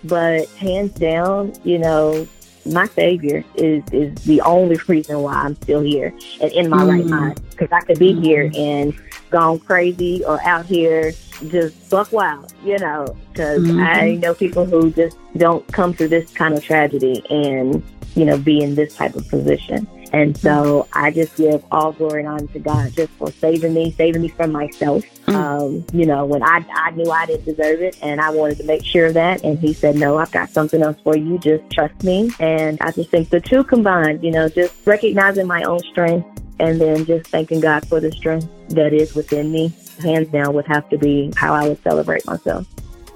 but 0.04 0.46
hands 0.50 0.92
down, 0.92 1.54
you 1.64 1.78
know, 1.78 2.28
my 2.66 2.86
savior 2.88 3.44
is 3.54 3.82
is 3.92 4.14
the 4.24 4.40
only 4.42 4.78
reason 4.86 5.22
why 5.22 5.34
I'm 5.34 5.56
still 5.56 5.80
here 5.80 6.12
and 6.40 6.52
in 6.52 6.68
my 6.68 6.78
mm-hmm. 6.78 6.90
right 6.90 7.06
mind. 7.06 7.40
Because 7.50 7.68
I 7.72 7.80
could 7.80 7.98
be 7.98 8.12
mm-hmm. 8.12 8.22
here 8.22 8.50
and 8.54 8.94
gone 9.30 9.58
crazy 9.60 10.24
or 10.24 10.42
out 10.42 10.66
here 10.66 11.12
just 11.48 11.90
buck 11.90 12.12
wild, 12.12 12.52
you 12.64 12.78
know. 12.78 13.16
Because 13.32 13.62
mm-hmm. 13.62 13.80
I 13.80 14.16
know 14.16 14.34
people 14.34 14.66
who 14.66 14.90
just 14.90 15.16
don't 15.36 15.66
come 15.72 15.92
through 15.92 16.08
this 16.08 16.30
kind 16.32 16.54
of 16.54 16.62
tragedy 16.62 17.24
and 17.30 17.82
you 18.14 18.24
know 18.24 18.36
be 18.38 18.62
in 18.62 18.74
this 18.74 18.96
type 18.96 19.14
of 19.14 19.28
position. 19.28 19.88
And 20.12 20.36
so 20.36 20.88
I 20.92 21.10
just 21.10 21.36
give 21.36 21.64
all 21.70 21.92
glory 21.92 22.20
and 22.20 22.28
honor 22.28 22.46
to 22.48 22.58
God 22.58 22.92
just 22.92 23.12
for 23.12 23.30
saving 23.30 23.74
me, 23.74 23.92
saving 23.92 24.22
me 24.22 24.28
from 24.28 24.52
myself. 24.52 25.04
Mm. 25.26 25.34
Um, 25.34 25.84
you 25.92 26.06
know, 26.06 26.24
when 26.24 26.42
I, 26.42 26.64
I 26.74 26.90
knew 26.90 27.10
I 27.10 27.26
didn't 27.26 27.44
deserve 27.44 27.80
it 27.80 27.96
and 28.02 28.20
I 28.20 28.30
wanted 28.30 28.58
to 28.58 28.64
make 28.64 28.84
sure 28.84 29.06
of 29.06 29.14
that. 29.14 29.44
And 29.44 29.58
he 29.58 29.72
said, 29.72 29.96
no, 29.96 30.18
I've 30.18 30.32
got 30.32 30.50
something 30.50 30.82
else 30.82 30.96
for 31.04 31.16
you. 31.16 31.38
Just 31.38 31.68
trust 31.70 32.02
me. 32.02 32.32
And 32.40 32.80
I 32.80 32.90
just 32.90 33.10
think 33.10 33.30
the 33.30 33.40
two 33.40 33.62
combined, 33.64 34.24
you 34.24 34.30
know, 34.30 34.48
just 34.48 34.74
recognizing 34.84 35.46
my 35.46 35.62
own 35.62 35.80
strength 35.80 36.26
and 36.58 36.80
then 36.80 37.04
just 37.06 37.30
thanking 37.30 37.60
God 37.60 37.86
for 37.86 38.00
the 38.00 38.12
strength 38.12 38.48
that 38.70 38.92
is 38.92 39.14
within 39.14 39.50
me, 39.50 39.72
hands 40.02 40.28
down, 40.28 40.54
would 40.54 40.66
have 40.66 40.88
to 40.90 40.98
be 40.98 41.32
how 41.36 41.54
I 41.54 41.68
would 41.68 41.82
celebrate 41.82 42.26
myself. 42.26 42.66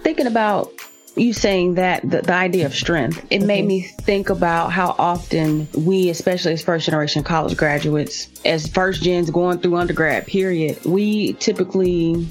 Thinking 0.02 0.26
about 0.26 0.70
you 1.16 1.32
saying 1.32 1.74
that 1.74 2.02
the, 2.02 2.22
the 2.22 2.32
idea 2.32 2.66
of 2.66 2.74
strength 2.74 3.24
it 3.30 3.38
mm-hmm. 3.38 3.46
made 3.46 3.64
me 3.64 3.82
think 3.82 4.30
about 4.30 4.72
how 4.72 4.94
often 4.98 5.68
we 5.76 6.10
especially 6.10 6.52
as 6.52 6.62
first 6.62 6.86
generation 6.86 7.22
college 7.22 7.56
graduates 7.56 8.28
as 8.44 8.66
first 8.66 9.02
gens 9.02 9.30
going 9.30 9.58
through 9.58 9.76
undergrad 9.76 10.26
period 10.26 10.82
we 10.84 11.34
typically 11.34 12.26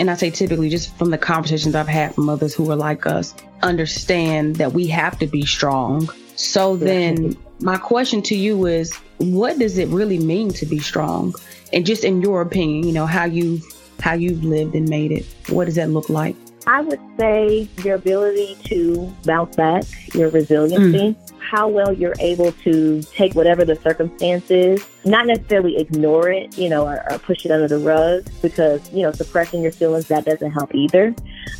and 0.00 0.10
I 0.10 0.14
say 0.14 0.30
typically 0.30 0.70
just 0.70 0.96
from 0.96 1.10
the 1.10 1.18
conversations 1.18 1.74
I've 1.74 1.86
had 1.86 2.14
from 2.14 2.30
others 2.30 2.54
who 2.54 2.70
are 2.70 2.76
like 2.76 3.06
us, 3.06 3.34
understand 3.62 4.56
that 4.56 4.72
we 4.72 4.86
have 4.86 5.18
to 5.18 5.26
be 5.26 5.44
strong. 5.44 6.08
So 6.36 6.74
then 6.74 7.36
my 7.60 7.76
question 7.76 8.22
to 8.22 8.34
you 8.34 8.64
is 8.64 8.96
what 9.18 9.58
does 9.58 9.76
it 9.76 9.88
really 9.88 10.18
mean 10.18 10.50
to 10.54 10.64
be 10.64 10.78
strong? 10.78 11.34
And 11.74 11.84
just 11.84 12.02
in 12.02 12.22
your 12.22 12.40
opinion, 12.40 12.86
you 12.86 12.94
know, 12.94 13.04
how 13.04 13.26
you 13.26 13.60
how 14.00 14.14
you've 14.14 14.42
lived 14.42 14.74
and 14.74 14.88
made 14.88 15.12
it, 15.12 15.26
what 15.50 15.66
does 15.66 15.74
that 15.74 15.90
look 15.90 16.08
like? 16.08 16.34
I 16.66 16.82
would 16.82 17.00
say 17.18 17.68
your 17.84 17.96
ability 17.96 18.56
to 18.64 19.12
bounce 19.24 19.56
back, 19.56 19.84
your 20.14 20.28
resiliency, 20.28 21.14
mm. 21.14 21.32
how 21.38 21.68
well 21.68 21.92
you're 21.92 22.14
able 22.20 22.52
to 22.52 23.02
take 23.02 23.34
whatever 23.34 23.64
the 23.64 23.76
circumstances, 23.76 24.84
not 25.04 25.26
necessarily 25.26 25.78
ignore 25.78 26.30
it, 26.30 26.56
you 26.58 26.68
know, 26.68 26.86
or, 26.86 27.02
or 27.10 27.18
push 27.18 27.44
it 27.44 27.50
under 27.50 27.66
the 27.66 27.78
rug 27.78 28.28
because, 28.42 28.92
you 28.92 29.02
know, 29.02 29.12
suppressing 29.12 29.62
your 29.62 29.72
feelings, 29.72 30.08
that 30.08 30.24
doesn't 30.24 30.50
help 30.52 30.74
either. 30.74 31.14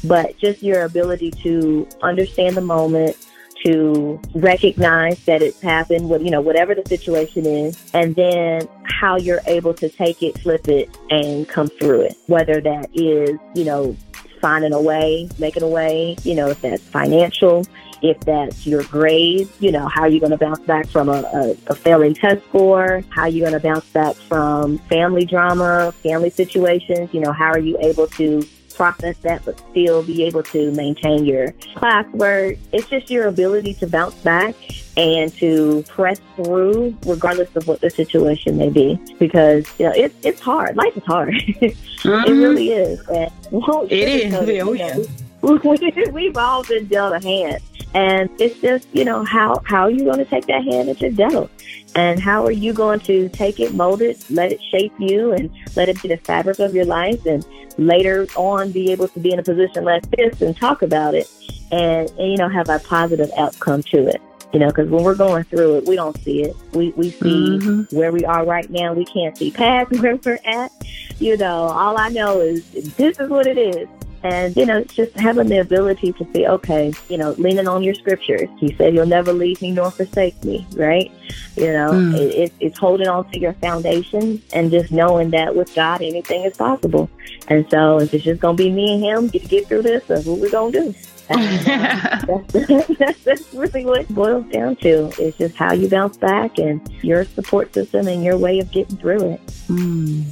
But 0.05 0.37
just 0.39 0.63
your 0.63 0.85
ability 0.85 1.31
to 1.43 1.89
understand 2.03 2.57
the 2.57 2.61
moment, 2.61 3.17
to 3.65 4.21
recognize 4.35 5.23
that 5.25 5.43
it's 5.43 5.61
happened, 5.61 6.09
what 6.09 6.23
you 6.23 6.31
know, 6.31 6.41
whatever 6.41 6.75
the 6.75 6.87
situation 6.87 7.45
is, 7.47 7.91
and 7.93 8.15
then 8.17 8.67
how 8.85 9.17
you're 9.17 9.43
able 9.47 9.75
to 9.75 9.89
take 9.89 10.23
it, 10.23 10.39
flip 10.39 10.69
it, 10.69 10.97
and 11.11 11.49
come 11.49 11.69
through 11.69 12.03
it. 12.03 12.17
Whether 12.27 12.61
that 12.63 12.89
is, 12.95 13.39
you 13.55 13.65
know, 13.65 13.97
finding 14.41 14.73
a 14.73 14.81
way, 14.81 15.29
making 15.39 15.63
a 15.63 15.69
way, 15.69 16.17
you 16.25 16.35
know, 16.35 16.49
if 16.49 16.61
that's 16.61 16.83
financial, 16.83 17.65
if 18.03 18.19
that's 18.21 18.67
your 18.67 18.83
grades, 18.85 19.51
you 19.61 19.71
know, 19.71 19.87
how 19.89 20.03
are 20.03 20.09
you 20.09 20.21
going 20.21 20.33
to 20.33 20.39
bounce 20.39 20.61
back 20.61 20.89
from 20.89 21.09
a, 21.09 21.23
a, 21.35 21.51
a 21.69 21.75
failing 21.75 22.15
test 22.15 22.43
score? 22.47 23.03
How 23.11 23.23
are 23.23 23.29
you 23.29 23.41
going 23.41 23.53
to 23.53 23.61
bounce 23.61 23.85
back 23.87 24.17
from 24.17 24.79
family 24.79 25.25
drama, 25.25 25.93
family 26.03 26.31
situations? 26.31 27.13
You 27.13 27.21
know, 27.21 27.33
how 27.33 27.51
are 27.51 27.59
you 27.59 27.77
able 27.81 28.07
to 28.09 28.43
process 28.81 29.19
that 29.19 29.45
but 29.45 29.63
still 29.71 30.03
be 30.03 30.25
able 30.25 30.43
to 30.43 30.73
maintain 30.73 31.27
your 31.27 31.53
classwork? 31.77 32.59
It's 32.73 32.89
just 32.89 33.11
your 33.11 33.29
ability 33.29 33.75
to 33.75 33.87
bounce 33.87 34.15
back 34.15 34.55
and 34.97 35.31
to 35.35 35.85
press 35.87 36.19
through 36.35 36.97
regardless 37.05 37.55
of 37.57 37.69
what 37.69 37.83
the 37.83 37.91
situation 37.91 38.57
may 38.57 38.71
be 38.71 38.99
because 39.19 39.67
you 39.79 39.85
know 39.85 39.93
it's 39.95 40.15
it's 40.25 40.41
hard 40.41 40.77
life 40.77 40.97
is 40.97 41.05
hard 41.05 41.35
mm-hmm. 41.35 42.09
it 42.09 42.33
really 42.33 42.71
is 42.71 42.99
and 43.09 43.31
it 43.91 44.09
is 44.09 44.35
oh, 44.35 44.73
yeah. 44.73 44.97
we've 46.13 46.37
all 46.37 46.65
been 46.65 46.87
dealt 46.87 47.15
a 47.15 47.21
hand 47.21 47.63
and 47.95 48.29
it's 48.39 48.59
just 48.61 48.87
you 48.93 49.05
know 49.05 49.25
how 49.25 49.61
how 49.65 49.83
are 49.83 49.91
you 49.91 50.05
going 50.05 50.19
to 50.19 50.25
take 50.25 50.47
that 50.47 50.63
hand 50.65 50.89
that 50.89 51.01
you're 51.01 51.11
dealt 51.11 51.51
and 51.97 52.21
how 52.21 52.45
are 52.45 52.53
you 52.53 52.73
going 52.73 53.01
to 53.01 53.29
take 53.31 53.59
it 53.59 53.75
mold 53.75 54.01
it 54.01 54.25
let 54.31 54.53
it 54.53 54.61
shape 54.71 54.93
you 54.99 55.33
and 55.33 55.51
let 55.75 55.89
it 55.89 56.01
be 56.03 56.09
the 56.09 56.17
fabric 56.19 56.59
of 56.61 56.75
your 56.75 56.85
life 56.85 57.25
and 57.27 57.45
later 57.79 58.27
on 58.37 58.71
be 58.71 58.93
able 58.93 59.09
to 59.09 59.19
be 59.21 59.33
in 59.33 59.39
a 59.39 59.43
position 59.43 59.85
like 59.85 60.09
this 60.13 60.41
and 60.41 60.57
talk 60.57 60.83
about 60.83 61.15
it 61.15 61.29
and, 61.73 62.09
and 62.19 62.31
you 62.33 62.37
know 62.37 62.49
have 62.49 62.69
a 62.69 62.79
positive 62.81 63.31
outcome 63.37 63.83
to 63.83 64.07
it 64.07 64.21
You 64.53 64.59
know, 64.59 64.67
because 64.69 64.89
when 64.91 65.05
we're 65.05 65.15
going 65.15 65.45
through 65.45 65.77
it, 65.79 65.87
we 65.87 65.95
don't 65.95 66.17
see 66.25 66.43
it. 66.43 66.57
We 66.73 66.91
we 66.97 67.11
see 67.23 67.59
Mhm. 67.63 67.93
where 67.93 68.11
we 68.11 68.25
are 68.25 68.45
right 68.45 68.69
now. 68.69 68.93
We 68.95 69.05
can't 69.05 69.39
see 69.39 69.53
past 69.53 69.93
where 70.03 70.17
we're 70.17 70.41
at. 70.45 70.73
You 71.21 71.37
know, 71.37 71.69
all 71.83 71.97
I 71.97 72.09
know 72.09 72.41
is 72.41 72.65
this 72.97 73.21
is 73.21 73.31
what 73.31 73.47
it 73.47 73.57
is. 73.59 73.87
And, 74.23 74.55
you 74.57 74.67
know, 74.67 74.79
it's 74.79 74.95
just 74.95 75.13
having 75.17 75.49
the 75.49 75.59
ability 75.61 76.13
to 76.13 76.27
say, 76.35 76.47
okay, 76.47 76.93
you 77.09 77.17
know, 77.17 77.31
leaning 77.39 77.67
on 77.67 77.83
your 77.83 77.95
scriptures. 77.95 78.49
He 78.59 78.75
said, 78.77 78.95
You'll 78.95 79.07
never 79.07 79.33
leave 79.33 79.63
me 79.63 79.71
nor 79.71 79.91
forsake 79.91 80.43
me, 80.45 80.67
right? 80.73 81.11
You 81.57 81.73
know, 81.73 81.91
Mm. 81.91 82.15
it, 82.15 82.35
it, 82.39 82.53
it's 82.61 82.79
holding 82.79 83.09
on 83.09 83.31
to 83.31 83.39
your 83.39 83.55
foundation 83.55 84.43
and 84.53 84.71
just 84.71 84.93
knowing 84.93 85.31
that 85.31 85.57
with 85.57 85.75
God, 85.75 86.03
anything 86.03 86.45
is 86.45 86.57
possible. 86.57 87.09
And 87.49 87.69
so 87.71 87.99
if 87.99 88.13
it's 88.13 88.25
just 88.25 88.41
going 88.41 88.57
to 88.57 88.63
be 88.63 88.71
me 88.71 88.95
and 88.95 89.03
him 89.03 89.31
to 89.31 89.39
get 89.39 89.67
through 89.69 89.83
this, 89.83 90.05
that's 90.07 90.27
what 90.27 90.39
we're 90.39 90.51
going 90.51 90.73
to 90.73 90.81
do. 90.93 90.95
That's, 91.31 92.53
that's, 92.53 93.19
that's 93.25 93.55
really 93.55 93.85
what 93.85 94.01
it 94.01 94.09
boils 94.09 94.45
down 94.51 94.75
to. 94.77 95.13
It's 95.17 95.39
just 95.39 95.55
how 95.55 95.73
you 95.73 95.89
bounce 95.89 96.17
back 96.17 96.59
and 96.59 96.81
your 97.05 97.25
support 97.25 97.73
system 97.73 98.09
and 98.09 98.25
your 98.25 98.37
way 98.37 98.59
of 98.59 98.73
getting 98.73 98.97
through 98.97 99.35
it. 99.35 99.47
Mm. 99.69 100.25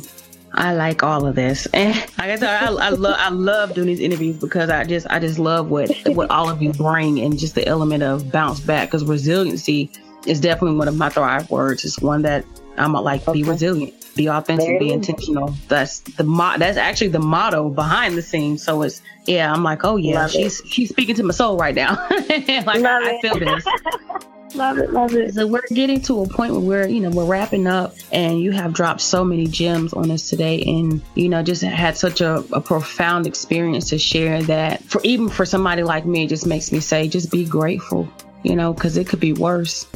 I 0.52 0.74
like 0.74 1.02
all 1.02 1.26
of 1.26 1.34
this, 1.34 1.66
and 1.74 1.94
like 1.94 2.30
I 2.30 2.36
said, 2.36 2.62
I, 2.62 2.66
I 2.66 2.88
love 2.90 3.16
I 3.18 3.28
love 3.28 3.74
doing 3.74 3.86
these 3.86 4.00
interviews 4.00 4.36
because 4.38 4.70
I 4.70 4.84
just 4.84 5.06
I 5.10 5.18
just 5.18 5.38
love 5.38 5.70
what 5.70 5.90
what 6.08 6.30
all 6.30 6.48
of 6.48 6.62
you 6.62 6.72
bring 6.72 7.20
and 7.20 7.38
just 7.38 7.54
the 7.54 7.66
element 7.66 8.02
of 8.02 8.30
bounce 8.32 8.60
back 8.60 8.88
because 8.88 9.04
resiliency 9.04 9.90
is 10.26 10.40
definitely 10.40 10.76
one 10.76 10.88
of 10.88 10.96
my 10.96 11.08
thrive 11.08 11.50
words. 11.50 11.84
It's 11.84 12.00
one 12.00 12.22
that 12.22 12.44
I'm 12.76 12.92
like 12.92 13.30
be 13.32 13.42
resilient, 13.42 13.94
be 14.14 14.28
authentic, 14.28 14.66
There 14.66 14.78
be 14.78 14.90
it 14.90 14.94
intentional. 14.94 15.54
That's 15.68 16.00
the 16.00 16.24
mo- 16.24 16.56
that's 16.58 16.76
actually 16.76 17.08
the 17.08 17.20
motto 17.20 17.68
behind 17.70 18.16
the 18.16 18.22
scenes. 18.22 18.62
So 18.62 18.82
it's 18.82 19.02
yeah, 19.26 19.52
I'm 19.52 19.62
like 19.62 19.84
oh 19.84 19.96
yeah, 19.96 20.22
Love 20.22 20.30
it. 20.30 20.32
she's 20.34 20.62
she's 20.66 20.88
speaking 20.90 21.14
to 21.16 21.22
my 21.22 21.32
soul 21.32 21.56
right 21.56 21.74
now. 21.74 21.94
like 22.10 22.48
Love 22.66 23.02
I, 23.02 23.18
I 23.18 23.20
feel 23.20 23.38
this. 23.38 23.64
Love 24.54 24.78
it, 24.78 24.92
love 24.92 25.14
it. 25.14 25.34
So 25.34 25.46
we're 25.46 25.62
getting 25.68 26.00
to 26.02 26.22
a 26.22 26.28
point 26.28 26.52
where 26.52 26.60
we're, 26.60 26.88
you 26.88 27.00
know, 27.00 27.10
we're 27.10 27.26
wrapping 27.26 27.66
up 27.66 27.94
and 28.12 28.40
you 28.40 28.50
have 28.52 28.72
dropped 28.72 29.00
so 29.00 29.24
many 29.24 29.46
gems 29.46 29.92
on 29.92 30.10
us 30.10 30.28
today 30.28 30.62
and, 30.62 31.02
you 31.14 31.28
know, 31.28 31.42
just 31.42 31.62
had 31.62 31.96
such 31.96 32.20
a, 32.20 32.36
a 32.52 32.60
profound 32.60 33.26
experience 33.26 33.90
to 33.90 33.98
share 33.98 34.42
that 34.44 34.82
for 34.84 35.00
even 35.04 35.28
for 35.28 35.44
somebody 35.44 35.82
like 35.82 36.06
me, 36.06 36.24
it 36.24 36.28
just 36.28 36.46
makes 36.46 36.72
me 36.72 36.80
say, 36.80 37.08
just 37.08 37.30
be 37.30 37.44
grateful, 37.44 38.08
you 38.42 38.56
know, 38.56 38.72
because 38.72 38.96
it 38.96 39.06
could 39.06 39.20
be 39.20 39.32
worse. 39.32 39.86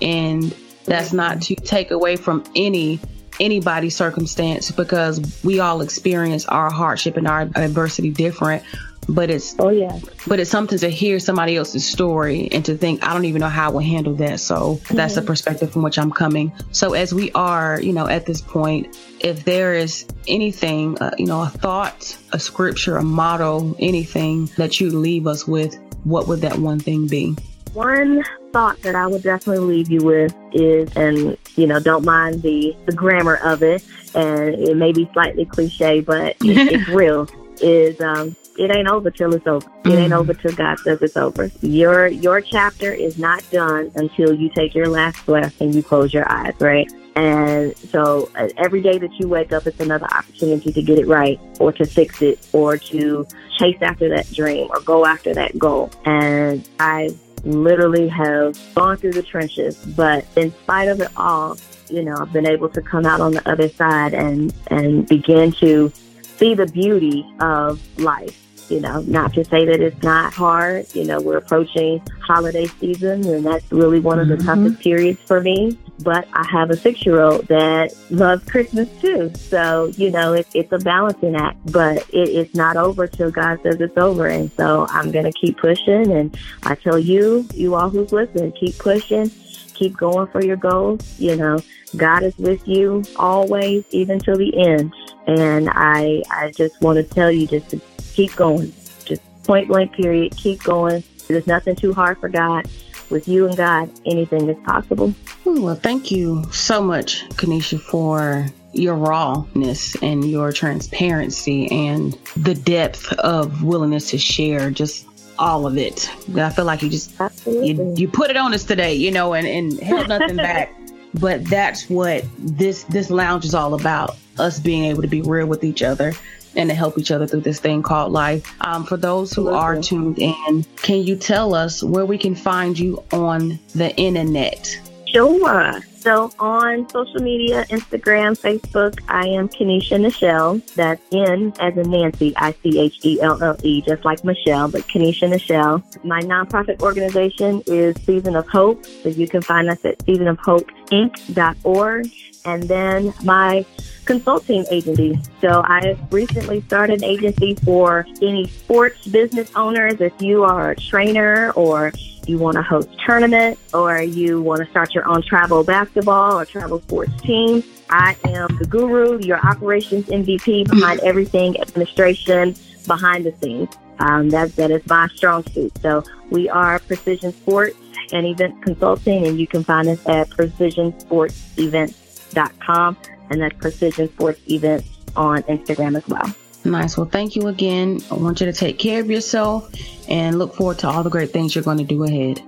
And 0.00 0.54
that's 0.84 1.12
not 1.12 1.42
to 1.42 1.54
take 1.54 1.90
away 1.90 2.16
from 2.16 2.44
any 2.56 3.00
anybody's 3.40 3.94
circumstance 3.94 4.72
because 4.72 5.20
we 5.44 5.60
all 5.60 5.80
experience 5.80 6.44
our 6.46 6.70
hardship 6.70 7.16
and 7.16 7.28
our 7.28 7.42
adversity 7.54 8.10
different 8.10 8.64
but 9.08 9.30
it's 9.30 9.54
Oh, 9.58 9.70
yeah. 9.70 9.98
but 10.26 10.38
it's 10.40 10.50
something 10.50 10.78
to 10.78 10.88
hear 10.88 11.18
somebody 11.18 11.56
else's 11.56 11.86
story 11.86 12.48
and 12.52 12.64
to 12.66 12.76
think 12.76 13.02
i 13.06 13.12
don't 13.12 13.24
even 13.24 13.40
know 13.40 13.48
how 13.48 13.68
i 13.68 13.72
will 13.72 13.80
handle 13.80 14.14
that 14.16 14.38
so 14.40 14.80
that's 14.90 15.14
the 15.14 15.22
perspective 15.22 15.72
from 15.72 15.82
which 15.82 15.98
i'm 15.98 16.10
coming 16.12 16.52
so 16.72 16.92
as 16.94 17.14
we 17.14 17.32
are 17.32 17.80
you 17.80 17.92
know 17.92 18.06
at 18.06 18.26
this 18.26 18.40
point 18.40 18.96
if 19.20 19.44
there 19.44 19.74
is 19.74 20.06
anything 20.26 20.98
uh, 21.00 21.10
you 21.18 21.26
know 21.26 21.42
a 21.42 21.48
thought 21.48 22.16
a 22.32 22.38
scripture 22.38 22.96
a 22.96 23.02
motto 23.02 23.74
anything 23.78 24.46
that 24.56 24.80
you 24.80 24.90
leave 24.90 25.26
us 25.26 25.46
with 25.48 25.78
what 26.04 26.28
would 26.28 26.40
that 26.40 26.58
one 26.58 26.78
thing 26.78 27.06
be 27.06 27.34
One 27.74 28.24
thought 28.52 28.80
that 28.82 28.94
I 28.94 29.06
would 29.06 29.22
definitely 29.22 29.74
leave 29.74 29.90
you 29.90 30.00
with 30.00 30.34
is, 30.52 30.90
and 30.96 31.36
you 31.56 31.66
know, 31.66 31.78
don't 31.80 32.04
mind 32.04 32.40
the 32.42 32.74
the 32.86 32.92
grammar 32.92 33.36
of 33.44 33.62
it, 33.62 33.84
and 34.14 34.54
it 34.54 34.76
may 34.76 34.90
be 34.92 35.08
slightly 35.12 35.44
cliche, 35.44 36.00
but 36.00 36.28
it, 36.42 36.72
it's 36.72 36.88
real. 37.02 37.28
Is 37.60 38.00
um, 38.00 38.34
it 38.58 38.70
ain't 38.74 38.88
over 38.88 39.10
till 39.10 39.34
it's 39.34 39.46
over. 39.46 39.66
It 39.84 39.90
ain't 39.98 40.12
Mm. 40.12 40.18
over 40.18 40.34
till 40.34 40.52
God 40.52 40.78
says 40.80 40.98
it's 41.00 41.16
over. 41.16 41.50
Your 41.62 42.08
your 42.08 42.40
chapter 42.40 42.92
is 42.92 43.16
not 43.18 43.48
done 43.50 43.90
until 43.94 44.34
you 44.34 44.50
take 44.50 44.74
your 44.74 44.88
last 44.88 45.24
breath 45.24 45.54
and 45.60 45.74
you 45.74 45.82
close 45.82 46.12
your 46.12 46.30
eyes, 46.30 46.54
right? 46.60 46.90
And 47.16 47.74
so 47.90 48.30
uh, 48.36 48.48
every 48.58 48.80
day 48.80 48.98
that 48.98 49.10
you 49.18 49.28
wake 49.28 49.52
up, 49.52 49.66
it's 49.66 49.80
another 49.80 50.06
opportunity 50.12 50.72
to 50.72 50.82
get 50.82 50.98
it 50.98 51.06
right 51.08 51.40
or 51.58 51.72
to 51.72 51.86
fix 51.86 52.20
it 52.20 52.38
or 52.52 52.76
to 52.76 53.26
chase 53.58 53.78
after 53.80 54.08
that 54.10 54.30
dream 54.32 54.68
or 54.70 54.80
go 54.80 55.04
after 55.04 55.34
that 55.34 55.58
goal. 55.58 55.90
And 56.04 56.68
I 56.78 57.10
literally 57.44 58.08
have 58.08 58.56
gone 58.74 58.98
through 58.98 59.12
the 59.12 59.22
trenches, 59.22 59.76
but 59.96 60.26
in 60.36 60.52
spite 60.62 60.88
of 60.88 61.00
it 61.00 61.08
all, 61.16 61.56
you 61.88 62.04
know, 62.04 62.16
I've 62.20 62.32
been 62.32 62.46
able 62.46 62.68
to 62.68 62.82
come 62.82 63.06
out 63.06 63.20
on 63.20 63.32
the 63.32 63.48
other 63.50 63.68
side 63.70 64.14
and, 64.14 64.52
and 64.68 65.08
begin 65.08 65.52
to 65.52 65.92
see 66.36 66.54
the 66.54 66.66
beauty 66.66 67.26
of 67.40 67.80
life. 67.98 68.36
You 68.68 68.80
know, 68.80 69.00
not 69.02 69.32
to 69.34 69.44
say 69.44 69.64
that 69.64 69.80
it's 69.80 70.02
not 70.02 70.34
hard. 70.34 70.86
You 70.94 71.04
know, 71.04 71.20
we're 71.20 71.38
approaching 71.38 72.02
holiday 72.20 72.66
season, 72.66 73.26
and 73.26 73.44
that's 73.44 73.70
really 73.72 74.00
one 74.00 74.18
of 74.18 74.28
the 74.28 74.36
Mhm. 74.36 74.44
toughest 74.44 74.80
periods 74.80 75.18
for 75.26 75.40
me. 75.40 75.78
But 76.00 76.28
I 76.32 76.46
have 76.52 76.70
a 76.70 76.76
six 76.76 77.04
year 77.04 77.20
old 77.20 77.48
that 77.48 77.92
loves 78.10 78.44
Christmas 78.44 78.88
too. 79.00 79.32
So, 79.34 79.90
you 79.96 80.10
know, 80.10 80.34
it, 80.34 80.46
it's 80.54 80.70
a 80.72 80.78
balancing 80.78 81.34
act, 81.34 81.56
but 81.72 81.96
it, 82.12 82.28
it's 82.28 82.54
not 82.54 82.76
over 82.76 83.06
till 83.06 83.30
God 83.30 83.58
says 83.62 83.80
it's 83.80 83.96
over. 83.96 84.26
And 84.28 84.50
so 84.56 84.86
I'm 84.90 85.10
going 85.10 85.24
to 85.24 85.32
keep 85.32 85.56
pushing. 85.58 86.12
And 86.12 86.36
I 86.62 86.74
tell 86.76 86.98
you, 86.98 87.46
you 87.54 87.74
all 87.74 87.88
who's 87.90 88.12
listening, 88.12 88.52
keep 88.52 88.78
pushing, 88.78 89.30
keep 89.74 89.96
going 89.96 90.28
for 90.28 90.44
your 90.44 90.56
goals. 90.56 91.00
You 91.18 91.34
know, 91.36 91.58
God 91.96 92.22
is 92.22 92.36
with 92.38 92.66
you 92.68 93.02
always, 93.16 93.82
even 93.90 94.20
till 94.20 94.36
the 94.36 94.56
end. 94.56 94.92
And 95.28 95.68
I, 95.70 96.22
I 96.30 96.50
just 96.50 96.80
want 96.80 96.96
to 96.96 97.02
tell 97.02 97.30
you 97.30 97.46
just 97.46 97.70
to 97.70 97.80
keep 98.14 98.34
going. 98.34 98.72
Just 99.04 99.22
point 99.44 99.68
blank 99.68 99.92
period. 99.92 100.36
Keep 100.36 100.64
going. 100.64 101.04
There's 101.28 101.46
nothing 101.46 101.76
too 101.76 101.94
hard 101.94 102.18
for 102.18 102.28
God. 102.28 102.66
With 103.10 103.26
you 103.26 103.46
and 103.46 103.56
God, 103.56 103.90
anything 104.04 104.48
is 104.48 104.56
possible. 104.64 105.14
Well 105.44 105.76
thank 105.76 106.10
you 106.10 106.44
so 106.52 106.82
much 106.82 107.26
kenisha 107.30 107.80
for 107.80 108.46
your 108.72 108.96
rawness 108.96 109.96
and 110.02 110.30
your 110.30 110.52
transparency 110.52 111.70
and 111.70 112.12
the 112.36 112.54
depth 112.54 113.10
of 113.14 113.62
willingness 113.62 114.10
to 114.10 114.18
share 114.18 114.70
just 114.70 115.06
all 115.38 115.66
of 115.66 115.78
it 115.78 116.10
i 116.36 116.50
feel 116.50 116.66
like 116.66 116.82
you 116.82 116.90
just 116.90 117.10
you, 117.46 117.94
you 117.96 118.08
put 118.08 118.30
it 118.30 118.36
on 118.36 118.54
us 118.54 118.64
today, 118.64 118.94
you 118.94 119.10
know, 119.10 119.34
and, 119.34 119.46
and 119.46 119.78
held 119.80 120.08
nothing 120.08 120.36
back. 120.36 120.74
But 121.14 121.44
that's 121.46 121.88
what 121.88 122.24
this 122.38 122.84
this 122.84 123.10
lounge 123.10 123.44
is 123.44 123.54
all 123.54 123.74
about: 123.74 124.16
us 124.38 124.58
being 124.58 124.84
able 124.84 125.02
to 125.02 125.08
be 125.08 125.22
real 125.22 125.46
with 125.46 125.64
each 125.64 125.82
other 125.82 126.12
and 126.56 126.70
to 126.70 126.74
help 126.74 126.98
each 126.98 127.10
other 127.10 127.26
through 127.26 127.40
this 127.40 127.60
thing 127.60 127.82
called 127.82 128.12
life. 128.12 128.54
Um, 128.60 128.84
for 128.84 128.96
those 128.96 129.32
who 129.32 129.48
are 129.48 129.80
tuned 129.80 130.18
in, 130.18 130.64
can 130.76 131.02
you 131.02 131.16
tell 131.16 131.54
us 131.54 131.82
where 131.82 132.06
we 132.06 132.18
can 132.18 132.34
find 132.34 132.78
you 132.78 133.02
on 133.12 133.58
the 133.74 133.94
internet? 133.96 134.78
Sure. 135.12 135.80
So 135.96 136.30
on 136.38 136.88
social 136.90 137.20
media, 137.20 137.64
Instagram, 137.70 138.38
Facebook, 138.38 139.00
I 139.08 139.26
am 139.26 139.48
Kenisha 139.48 139.98
Nichelle. 139.98 140.64
That's 140.74 141.02
N 141.12 141.52
as 141.60 141.76
in 141.76 141.90
Nancy, 141.90 142.32
I 142.36 142.52
C 142.62 142.78
H 142.78 143.04
E 143.04 143.20
L 143.20 143.42
L 143.42 143.56
E, 143.62 143.82
just 143.82 144.04
like 144.04 144.22
Michelle, 144.24 144.68
but 144.68 144.82
Kenisha 144.82 145.28
Nichelle. 145.28 145.82
My 146.04 146.20
nonprofit 146.20 146.80
organization 146.82 147.64
is 147.66 147.96
Season 148.02 148.36
of 148.36 148.46
Hope. 148.48 148.86
So 148.86 149.08
you 149.08 149.26
can 149.26 149.42
find 149.42 149.68
us 149.68 149.84
at 149.84 149.98
seasonofhopeinc.org. 150.00 152.12
And 152.44 152.62
then 152.62 153.12
my 153.24 153.66
consulting 154.08 154.64
agency. 154.70 155.20
So 155.42 155.62
I 155.66 155.94
recently 156.10 156.62
started 156.62 157.02
an 157.02 157.04
agency 157.04 157.54
for 157.56 158.06
any 158.22 158.46
sports 158.46 159.06
business 159.06 159.52
owners. 159.54 160.00
If 160.00 160.14
you 160.22 160.44
are 160.44 160.70
a 160.70 160.76
trainer 160.76 161.50
or 161.50 161.92
you 162.26 162.38
want 162.38 162.56
to 162.56 162.62
host 162.62 162.88
tournaments 163.06 163.74
or 163.74 164.00
you 164.00 164.40
want 164.40 164.64
to 164.64 164.70
start 164.70 164.94
your 164.94 165.06
own 165.06 165.20
travel 165.20 165.62
basketball 165.62 166.38
or 166.38 166.46
travel 166.46 166.80
sports 166.80 167.12
team, 167.20 167.62
I 167.90 168.16
am 168.24 168.56
the 168.56 168.64
guru, 168.64 169.22
your 169.22 169.46
operations 169.46 170.06
MVP 170.06 170.70
behind 170.70 171.00
everything 171.00 171.60
administration 171.60 172.56
behind 172.86 173.26
the 173.26 173.34
scenes. 173.42 173.68
Um, 173.98 174.30
that 174.30 174.56
that 174.56 174.70
is 174.70 174.86
my 174.86 175.08
strong 175.08 175.44
suit. 175.52 175.76
So 175.82 176.02
we 176.30 176.48
are 176.48 176.78
Precision 176.78 177.32
Sports 177.32 177.76
and 178.12 178.24
Event 178.24 178.62
Consulting, 178.62 179.26
and 179.26 179.38
you 179.38 179.46
can 179.46 179.62
find 179.64 179.86
us 179.88 180.00
at 180.06 180.30
precisionsportsevents.com, 180.30 182.96
and 183.30 183.40
that's 183.40 183.56
Precision 183.56 184.08
Sports 184.08 184.40
Events 184.48 184.88
on 185.16 185.42
Instagram 185.44 185.96
as 185.96 186.06
well. 186.08 186.34
Nice. 186.64 186.96
Well, 186.96 187.06
thank 187.06 187.36
you 187.36 187.46
again. 187.46 188.00
I 188.10 188.14
want 188.14 188.40
you 188.40 188.46
to 188.46 188.52
take 188.52 188.78
care 188.78 189.00
of 189.00 189.10
yourself 189.10 189.72
and 190.08 190.38
look 190.38 190.54
forward 190.54 190.78
to 190.80 190.88
all 190.88 191.02
the 191.02 191.10
great 191.10 191.30
things 191.32 191.54
you're 191.54 191.64
going 191.64 191.78
to 191.78 191.84
do 191.84 192.04
ahead. 192.04 192.42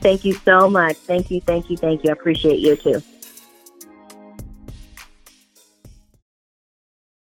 Thank 0.00 0.24
you 0.24 0.34
so 0.34 0.70
much. 0.70 0.96
Thank 0.96 1.30
you, 1.30 1.40
thank 1.40 1.70
you, 1.70 1.76
thank 1.76 2.04
you. 2.04 2.10
I 2.10 2.12
appreciate 2.12 2.60
you 2.60 2.76
too. 2.76 3.02